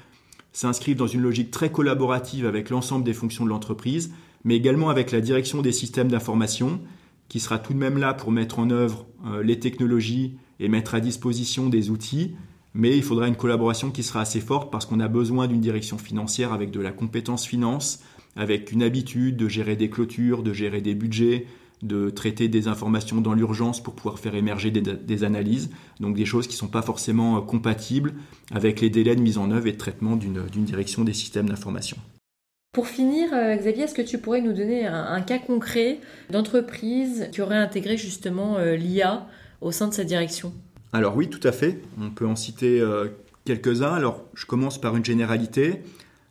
s'inscrive 0.54 0.98
dans 0.98 1.08
une 1.08 1.22
logique 1.22 1.52
très 1.52 1.72
collaborative 1.72 2.46
avec 2.46 2.70
l'ensemble 2.70 3.06
des 3.06 3.14
fonctions 3.14 3.46
de 3.46 3.50
l'entreprise, 3.50 4.14
mais 4.44 4.56
également 4.56 4.90
avec 4.90 5.12
la 5.12 5.22
direction 5.22 5.62
des 5.62 5.72
systèmes 5.72 6.08
d'information, 6.10 6.82
qui 7.32 7.40
sera 7.40 7.60
tout 7.60 7.72
de 7.72 7.78
même 7.78 7.98
là 7.98 8.14
pour 8.14 8.30
mettre 8.30 8.60
en 8.60 8.70
œuvre 8.72 9.06
euh, 9.26 9.42
les 9.42 9.58
technologies 9.58 10.36
et 10.60 10.68
mettre 10.68 10.96
à 10.96 11.00
disposition 11.00 11.70
des 11.70 11.90
outils, 11.90 12.36
mais 12.74 12.98
il 12.98 13.04
faudra 13.04 13.30
une 13.30 13.38
collaboration 13.38 13.90
qui 13.90 14.04
sera 14.04 14.20
assez 14.20 14.42
forte 14.42 14.70
parce 14.70 14.86
qu'on 14.86 15.00
a 15.00 15.08
besoin 15.08 15.48
d'une 15.48 15.62
direction 15.62 15.98
financière 15.98 16.52
avec 16.52 16.72
de 16.72 16.82
la 16.82 16.92
compétence 16.92 17.46
finance, 17.48 18.04
avec 18.36 18.74
une 18.74 18.84
habitude 18.84 19.38
de 19.38 19.48
gérer 19.48 19.78
des 19.78 19.90
clôtures, 19.90 20.44
de 20.44 20.52
gérer 20.52 20.82
des 20.82 20.94
budgets, 20.94 21.48
de 21.82 22.10
traiter 22.10 22.50
des 22.50 22.68
informations 22.68 23.22
dans 23.22 23.34
l'urgence 23.34 23.82
pour 23.82 23.96
pouvoir 23.96 24.20
faire 24.20 24.36
émerger 24.36 24.70
des, 24.70 25.24
analyses, 25.24 25.70
donc 26.02 26.18
des 26.18 26.26
choses 26.26 26.48
qui 26.48 26.56
ne 26.56 26.60
sont 26.60 26.68
pas 26.68 26.82
forcément 26.82 27.38
euh, 27.38 27.40
compatibles 27.40 28.16
avec 28.52 28.82
les 28.82 28.90
délais 28.90 29.16
de 29.16 29.22
mise 29.22 29.38
en 29.38 29.52
œuvre 29.52 29.68
et 29.68 29.72
de 29.72 29.78
traitement 29.78 30.18
d'une 30.18 30.66
direction 30.66 31.06
des 31.06 31.14
systèmes 31.14 31.48
d'information. 31.48 31.96
Pour 32.74 32.88
finir, 32.88 33.34
euh, 33.34 33.58
Xavier, 33.58 33.84
est-ce 33.84 33.94
que 33.94 34.02
tu 34.02 34.18
pourrais 34.18 34.40
nous 34.40 34.54
donner 34.54 34.88
un, 34.88 35.22
cas 35.22 35.40
concret 35.40 36.00
d'entreprise 36.30 37.28
qui 37.34 37.42
aurait 37.42 37.58
intégré 37.58 37.98
justement 37.98 38.56
euh, 38.60 38.78
l'IA 38.78 39.28
au 39.60 39.74
sein 39.74 39.90
de 39.90 39.94
sa 39.94 40.06
direction? 40.06 40.54
Alors 40.94 41.18
oui, 41.18 41.30
tout 41.30 41.46
à 41.46 41.52
fait. 41.52 41.82
On 42.00 42.12
peut 42.12 42.26
en 42.26 42.38
citer 42.38 42.80
euh, 42.80 43.10
quelques-uns. 43.44 43.92
Alors, 43.92 44.24
je 44.36 44.46
commence 44.46 44.80
par 44.80 44.96
une 44.96 45.04
généralité. 45.04 45.82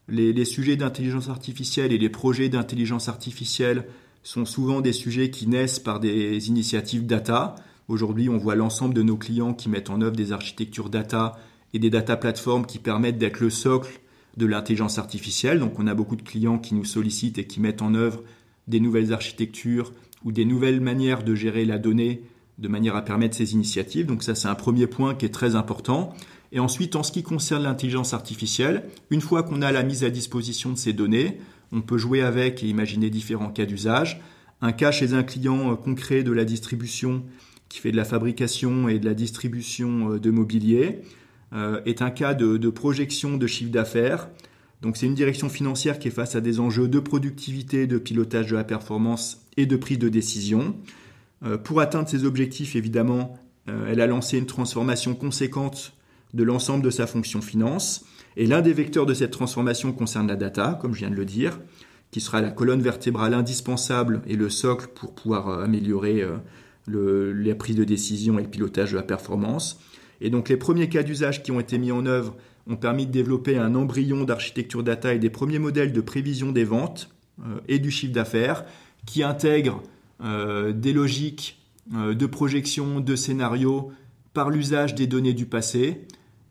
Les, 0.09 0.47
sujets 0.47 0.77
d'intelligence 0.77 1.29
artificielle 1.29 1.93
et 1.93 1.99
les 1.99 2.09
projets 2.09 2.49
d'intelligence 2.49 3.11
artificielle 3.11 3.85
sont 4.23 4.47
souvent 4.47 4.81
des 4.81 4.95
sujets 4.95 5.29
qui 5.29 5.47
naissent 5.47 5.79
par 5.79 6.01
des 6.01 6.49
initiatives 6.49 7.05
data. 7.05 7.55
Aujourd'hui, 7.87 8.31
on 8.31 8.39
voit 8.39 8.55
l'ensemble 8.55 8.95
de 8.95 9.03
nos 9.03 9.19
clients 9.19 9.53
qui 9.53 9.69
mettent 9.69 9.91
en 9.91 10.01
œuvre 10.01 10.17
des 10.17 10.33
architectures 10.33 10.89
data 10.89 11.39
et 11.75 11.79
des 11.79 11.91
data 11.91 12.17
platforms 12.17 12.65
qui 12.65 12.79
permettent 12.79 13.19
d'être 13.19 13.41
le 13.41 13.51
socle 13.51 14.01
de 14.41 14.47
l'intelligence 14.47 14.99
artificielle. 14.99 15.61
Donc, 15.61 15.79
on 15.79 15.87
a 15.87 15.95
beaucoup 15.95 16.17
de 16.17 16.23
clients 16.23 16.59
qui 16.59 16.75
nous 16.75 16.85
sollicitent 16.85 17.39
et 17.39 17.47
qui 17.47 17.61
mettent 17.61 17.83
en 17.83 17.95
œuvre 17.95 18.23
des 18.67 18.81
nouvelles 18.81 19.13
architectures 19.13 19.93
ou 20.25 20.33
des 20.33 20.45
nouvelles 20.45 20.81
manières 20.81 21.23
de 21.23 21.35
gérer 21.35 21.65
la 21.65 21.79
donnée 21.79 22.23
de 22.59 22.69
manière 22.69 22.97
à 22.97 23.03
permettre 23.03 23.37
ces 23.37 23.55
initiatives. 23.55 24.07
Donc 24.07 24.23
ça, 24.23 24.35
c'est 24.35 24.49
un 24.49 24.55
premier 24.55 24.87
point 24.87 25.15
qui 25.15 25.25
est 25.25 25.31
très 25.31 25.55
important. 25.55 26.15
Et 26.53 26.61
ensuite, 26.61 26.97
en 26.97 27.03
ce 27.03 27.13
qui 27.13 27.23
concerne 27.23 27.63
l'intelligence 27.63 28.13
artificielle, 28.13 28.85
une 29.11 29.21
fois 29.21 29.43
qu'on 29.43 29.63
a 29.63 29.73
la 29.73 29.83
mise 29.83 30.05
à 30.05 30.11
disposition 30.11 30.71
de 30.73 30.79
ces 30.79 30.93
données, 30.93 31.39
on 31.73 31.81
peut 31.81 31.99
jouer 31.99 32.23
avec 32.23 32.63
et 32.63 32.67
imaginer 32.67 33.09
différents 33.09 33.51
cas 33.51 33.65
d'usage. 33.65 34.21
Un 34.61 34.73
cas 34.73 34.91
chez 34.91 35.15
un 35.15 35.23
client 35.23 35.73
euh, 35.73 35.77
concret 35.77 36.23
de 36.23 36.33
la 36.33 36.45
distribution 36.45 37.23
qui 37.69 37.79
fait 37.79 37.93
de 37.93 37.97
la 37.97 38.05
fabrication 38.05 38.89
et 38.89 38.99
de 38.99 39.07
la 39.07 39.15
distribution 39.15 40.13
euh, 40.13 40.19
de 40.19 40.31
mobilier 40.31 41.01
est 41.53 42.03
un 42.03 42.11
cas 42.11 42.35
de, 42.35 42.69
projection 42.71 43.37
de 43.37 43.47
chiffre 43.47 43.71
d'affaires. 43.71 44.29
Donc 44.83 44.97
c'est 44.97 45.07
une 45.07 45.15
direction 45.15 45.49
financière 45.49 45.99
qui 45.99 46.09
est 46.09 46.13
face 46.13 46.35
à 46.35 46.41
des 46.41 46.59
enjeux 46.61 46.89
de 46.89 47.01
productivité, 47.01 47.87
de 47.87 47.99
pilotage 47.99 48.49
de 48.49 48.57
la 48.57 48.65
performance 48.65 49.47
et 49.57 49.67
de 49.67 49.77
prise 49.77 49.99
de 49.99 50.09
décision. 50.09 50.75
Euh, 51.45 51.59
pour 51.59 51.81
atteindre 51.81 52.09
ces 52.09 52.25
objectifs, 52.25 52.77
évidemment, 52.77 53.39
euh, 53.69 53.89
elle 53.91 54.01
a 54.01 54.07
lancé 54.07 54.39
une 54.39 54.47
transformation 54.47 55.15
conséquente 55.15 55.93
de 56.33 56.45
l'ensemble 56.45 56.83
de 56.83 56.91
sa 56.91 57.07
fonction 57.07 57.43
finance. 57.43 58.05
Et 58.37 58.47
l'un 58.47 58.63
des 58.63 58.73
vecteurs 58.73 59.07
de 59.07 59.15
cette 59.15 59.33
transformation 59.33 59.93
concerne 59.93 60.29
la 60.29 60.37
data, 60.37 60.79
comme 60.81 60.95
je 60.95 61.01
viens 61.01 61.11
de 61.11 61.15
le 61.15 61.25
dire, 61.25 61.61
qui 62.11 62.21
sera 62.21 62.41
la 62.41 62.51
colonne 62.51 62.81
vertébrale 62.81 63.35
indispensable 63.35 64.23
et 64.27 64.37
le 64.37 64.49
socle 64.49 64.89
pour 64.95 65.15
pouvoir 65.15 65.49
euh, 65.49 65.65
améliorer 65.65 66.25
le, 66.87 67.33
la 67.33 67.55
prise 67.55 67.77
de 67.77 67.85
décision 67.85 68.39
et 68.39 68.43
le 68.43 68.49
pilotage 68.49 68.93
de 68.93 68.97
la 68.97 69.03
performance. 69.03 69.79
Et 70.21 70.31
donc 70.31 70.49
les 70.49 70.57
premiers 70.57 70.89
cas 70.89 71.03
d'usage 71.03 71.43
qui 71.43 71.53
ont 71.53 71.61
été 71.61 71.79
mis 71.79 71.93
en 71.93 72.07
œuvre 72.07 72.37
ont 72.67 72.77
permis 72.77 73.07
de 73.07 73.13
développer 73.13 73.57
un 73.57 73.75
embryon 73.75 74.25
d'architecture 74.25 74.83
data 74.83 75.15
et 75.15 75.19
des 75.19 75.31
premiers 75.31 75.59
modèles 75.59 75.93
de 75.93 76.01
prévision 76.01 76.53
des 76.53 76.65
ventes 76.65 77.11
et 77.69 77.79
du 77.79 77.91
chiffre 77.91 78.13
d'affaires 78.13 78.65
qui 79.07 79.23
intègrent 79.23 79.83
euh, 80.23 80.73
des 80.73 80.93
logiques 80.93 81.59
euh, 81.95 82.15
de 82.15 82.27
projection, 82.27 83.01
de 83.01 83.17
scénarios 83.17 83.91
par 84.35 84.51
l'usage 84.51 84.95
des 84.95 85.07
données 85.07 85.33
du 85.33 85.47
passé 85.47 86.07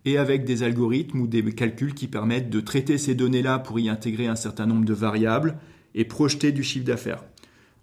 et 0.05 0.17
avec 0.17 0.43
des 0.43 0.63
algorithmes 0.63 1.21
ou 1.21 1.27
des 1.27 1.43
calculs 1.53 1.93
qui 1.93 2.07
permettent 2.07 2.49
de 2.49 2.59
traiter 2.61 2.97
ces 2.97 3.15
données-là 3.15 3.59
pour 3.59 3.79
y 3.79 3.89
intégrer 3.89 4.27
un 4.27 4.35
certain 4.35 4.65
nombre 4.65 4.85
de 4.85 4.93
variables 4.93 5.57
et 5.93 6.03
projeter 6.03 6.51
du 6.51 6.63
chiffre 6.63 6.85
d'affaires. 6.85 7.23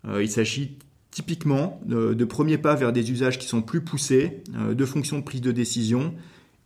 Euh, 0.06 0.22
il 0.22 0.28
s'agit 0.28 0.76
typiquement 1.16 1.80
de, 1.86 2.24
premiers 2.24 2.58
pas 2.58 2.74
vers 2.74 2.92
des 2.92 3.10
usages 3.10 3.38
qui 3.38 3.46
sont 3.46 3.62
plus 3.62 3.80
poussés, 3.80 4.42
de 4.54 4.84
fonctions 4.84 5.18
de 5.18 5.24
prise 5.24 5.40
de 5.40 5.50
décision 5.50 6.12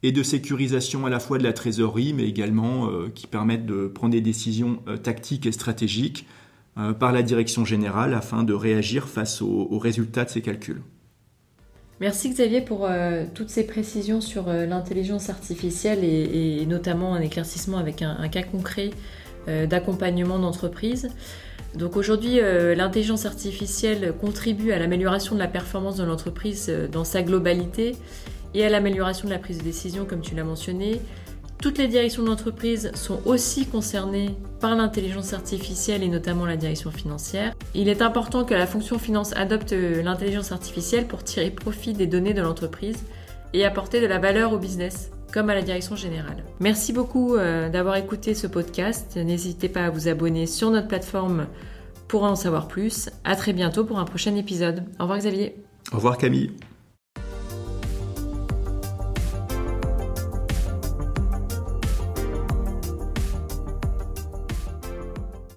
et 0.03 0.11
de 0.11 0.23
sécurisation 0.25 1.07
à 1.07 1.11
la 1.11 1.21
fois 1.21 1.39
de 1.39 1.45
la 1.45 1.53
trésorerie, 1.53 2.13
mais 2.13 2.25
également 2.25 2.91
qui 3.15 3.29
permettent 3.29 3.67
de 3.67 3.87
prendre 3.87 4.13
des 4.13 4.21
décisions 4.21 4.83
tactiques 5.05 5.47
et 5.47 5.53
stratégiques 5.53 6.27
euh, 6.79 6.93
par 6.93 7.11
la 7.11 7.23
direction 7.23 7.65
générale 7.65 8.15
afin 8.15 8.45
de 8.45 8.53
réagir 8.53 9.09
face 9.09 9.43
aux, 9.43 9.79
résultats 9.79 10.25
de 10.25 10.31
ces 10.31 10.41
calculs. 10.41 10.81
Merci 12.01 12.31
Xavier 12.31 12.61
pour 12.61 12.87
euh, 12.87 13.25
toutes 13.35 13.51
ces 13.51 13.67
précisions 13.67 14.21
sur 14.21 14.49
euh, 14.49 14.67
l'intelligence 14.67 15.31
artificielle 15.31 16.05
et, 16.05 16.65
notamment 16.67 17.13
un 17.15 17.21
éclaircissement 17.21 17.79
avec 17.79 18.03
un, 18.03 18.29
cas 18.29 18.45
concret 18.45 18.91
d'accompagnement 19.47 20.39
d'entreprise. 20.39 21.11
Donc 21.75 21.97
aujourd'hui, 21.97 22.41
l'intelligence 22.77 23.27
artificielle 23.27 24.15
contribue 24.21 24.73
à 24.73 24.79
l'amélioration 24.79 25.35
de 25.35 25.41
la 25.41 25.49
performance 25.49 25.97
de 25.97 26.05
l'entreprise 26.05 26.71
dans 26.91 27.05
sa 27.05 27.23
globalité 27.23 27.97
et 28.55 28.65
à 28.65 28.69
l'amélioration 28.69 29.29
de 29.29 29.33
la 29.33 29.39
prise 29.39 29.59
de 29.59 29.63
décision, 29.63 30.05
comme 30.05 30.21
tu 30.21 30.35
l'as 30.35 30.45
mentionné, 30.45 31.01
toutes 31.63 31.77
les 31.77 31.89
directions 31.89 32.23
d'entreprise 32.23 32.91
sont 32.95 33.21
aussi 33.27 33.67
concernées 33.67 34.35
par 34.61 34.75
l'intelligence 34.75 35.35
artificielle 35.35 36.03
et 36.03 36.09
notamment 36.09 36.47
la 36.47 36.57
direction 36.57 36.91
financière. 36.91 37.53
Il 37.75 37.91
est 37.91 38.01
important 38.01 38.45
que 38.45 38.55
la 38.55 38.67
fonction 38.67 38.99
finance 38.99 39.37
adopte 39.37 39.73
l'intelligence 39.73 40.53
artificielle 40.53 41.07
pour 41.07 41.23
tirer 41.23 41.51
profit 41.51 41.93
des 41.93 42.07
données 42.07 42.33
de 42.33 42.41
l'entreprise 42.41 42.97
et 43.53 43.67
apporter 43.67 44.01
de 44.01 44.07
la 44.07 44.19
valeur 44.19 44.55
au 44.55 44.59
business, 44.59 45.11
comme 45.33 45.51
à 45.51 45.55
la 45.55 45.63
direction 45.63 45.97
générale. 45.97 46.45
Merci 46.61 46.93
beaucoup 46.93 47.37
euh, 47.37 47.69
d'avoir 47.69 47.97
écouté 47.97 48.35
ce 48.35 48.47
podcast. 48.47 49.17
N'hésitez 49.17 49.69
pas 49.69 49.87
à 49.87 49.91
vous 49.91 50.09
abonner 50.09 50.47
sur 50.47 50.71
notre 50.71 50.89
plateforme 50.89 51.47
pour 52.09 52.25
en 52.25 52.35
savoir 52.35 52.69
plus. 52.69 53.11
À 53.25 53.37
très 53.37 53.53
bientôt 53.53 53.85
pour 53.85 53.99
un 53.99 54.05
prochain 54.05 54.35
épisode. 54.35 54.85
Au 54.99 55.03
revoir 55.03 55.19
Xavier. 55.19 55.57
Au 55.93 55.97
revoir 55.97 56.19
Camille. 56.19 56.51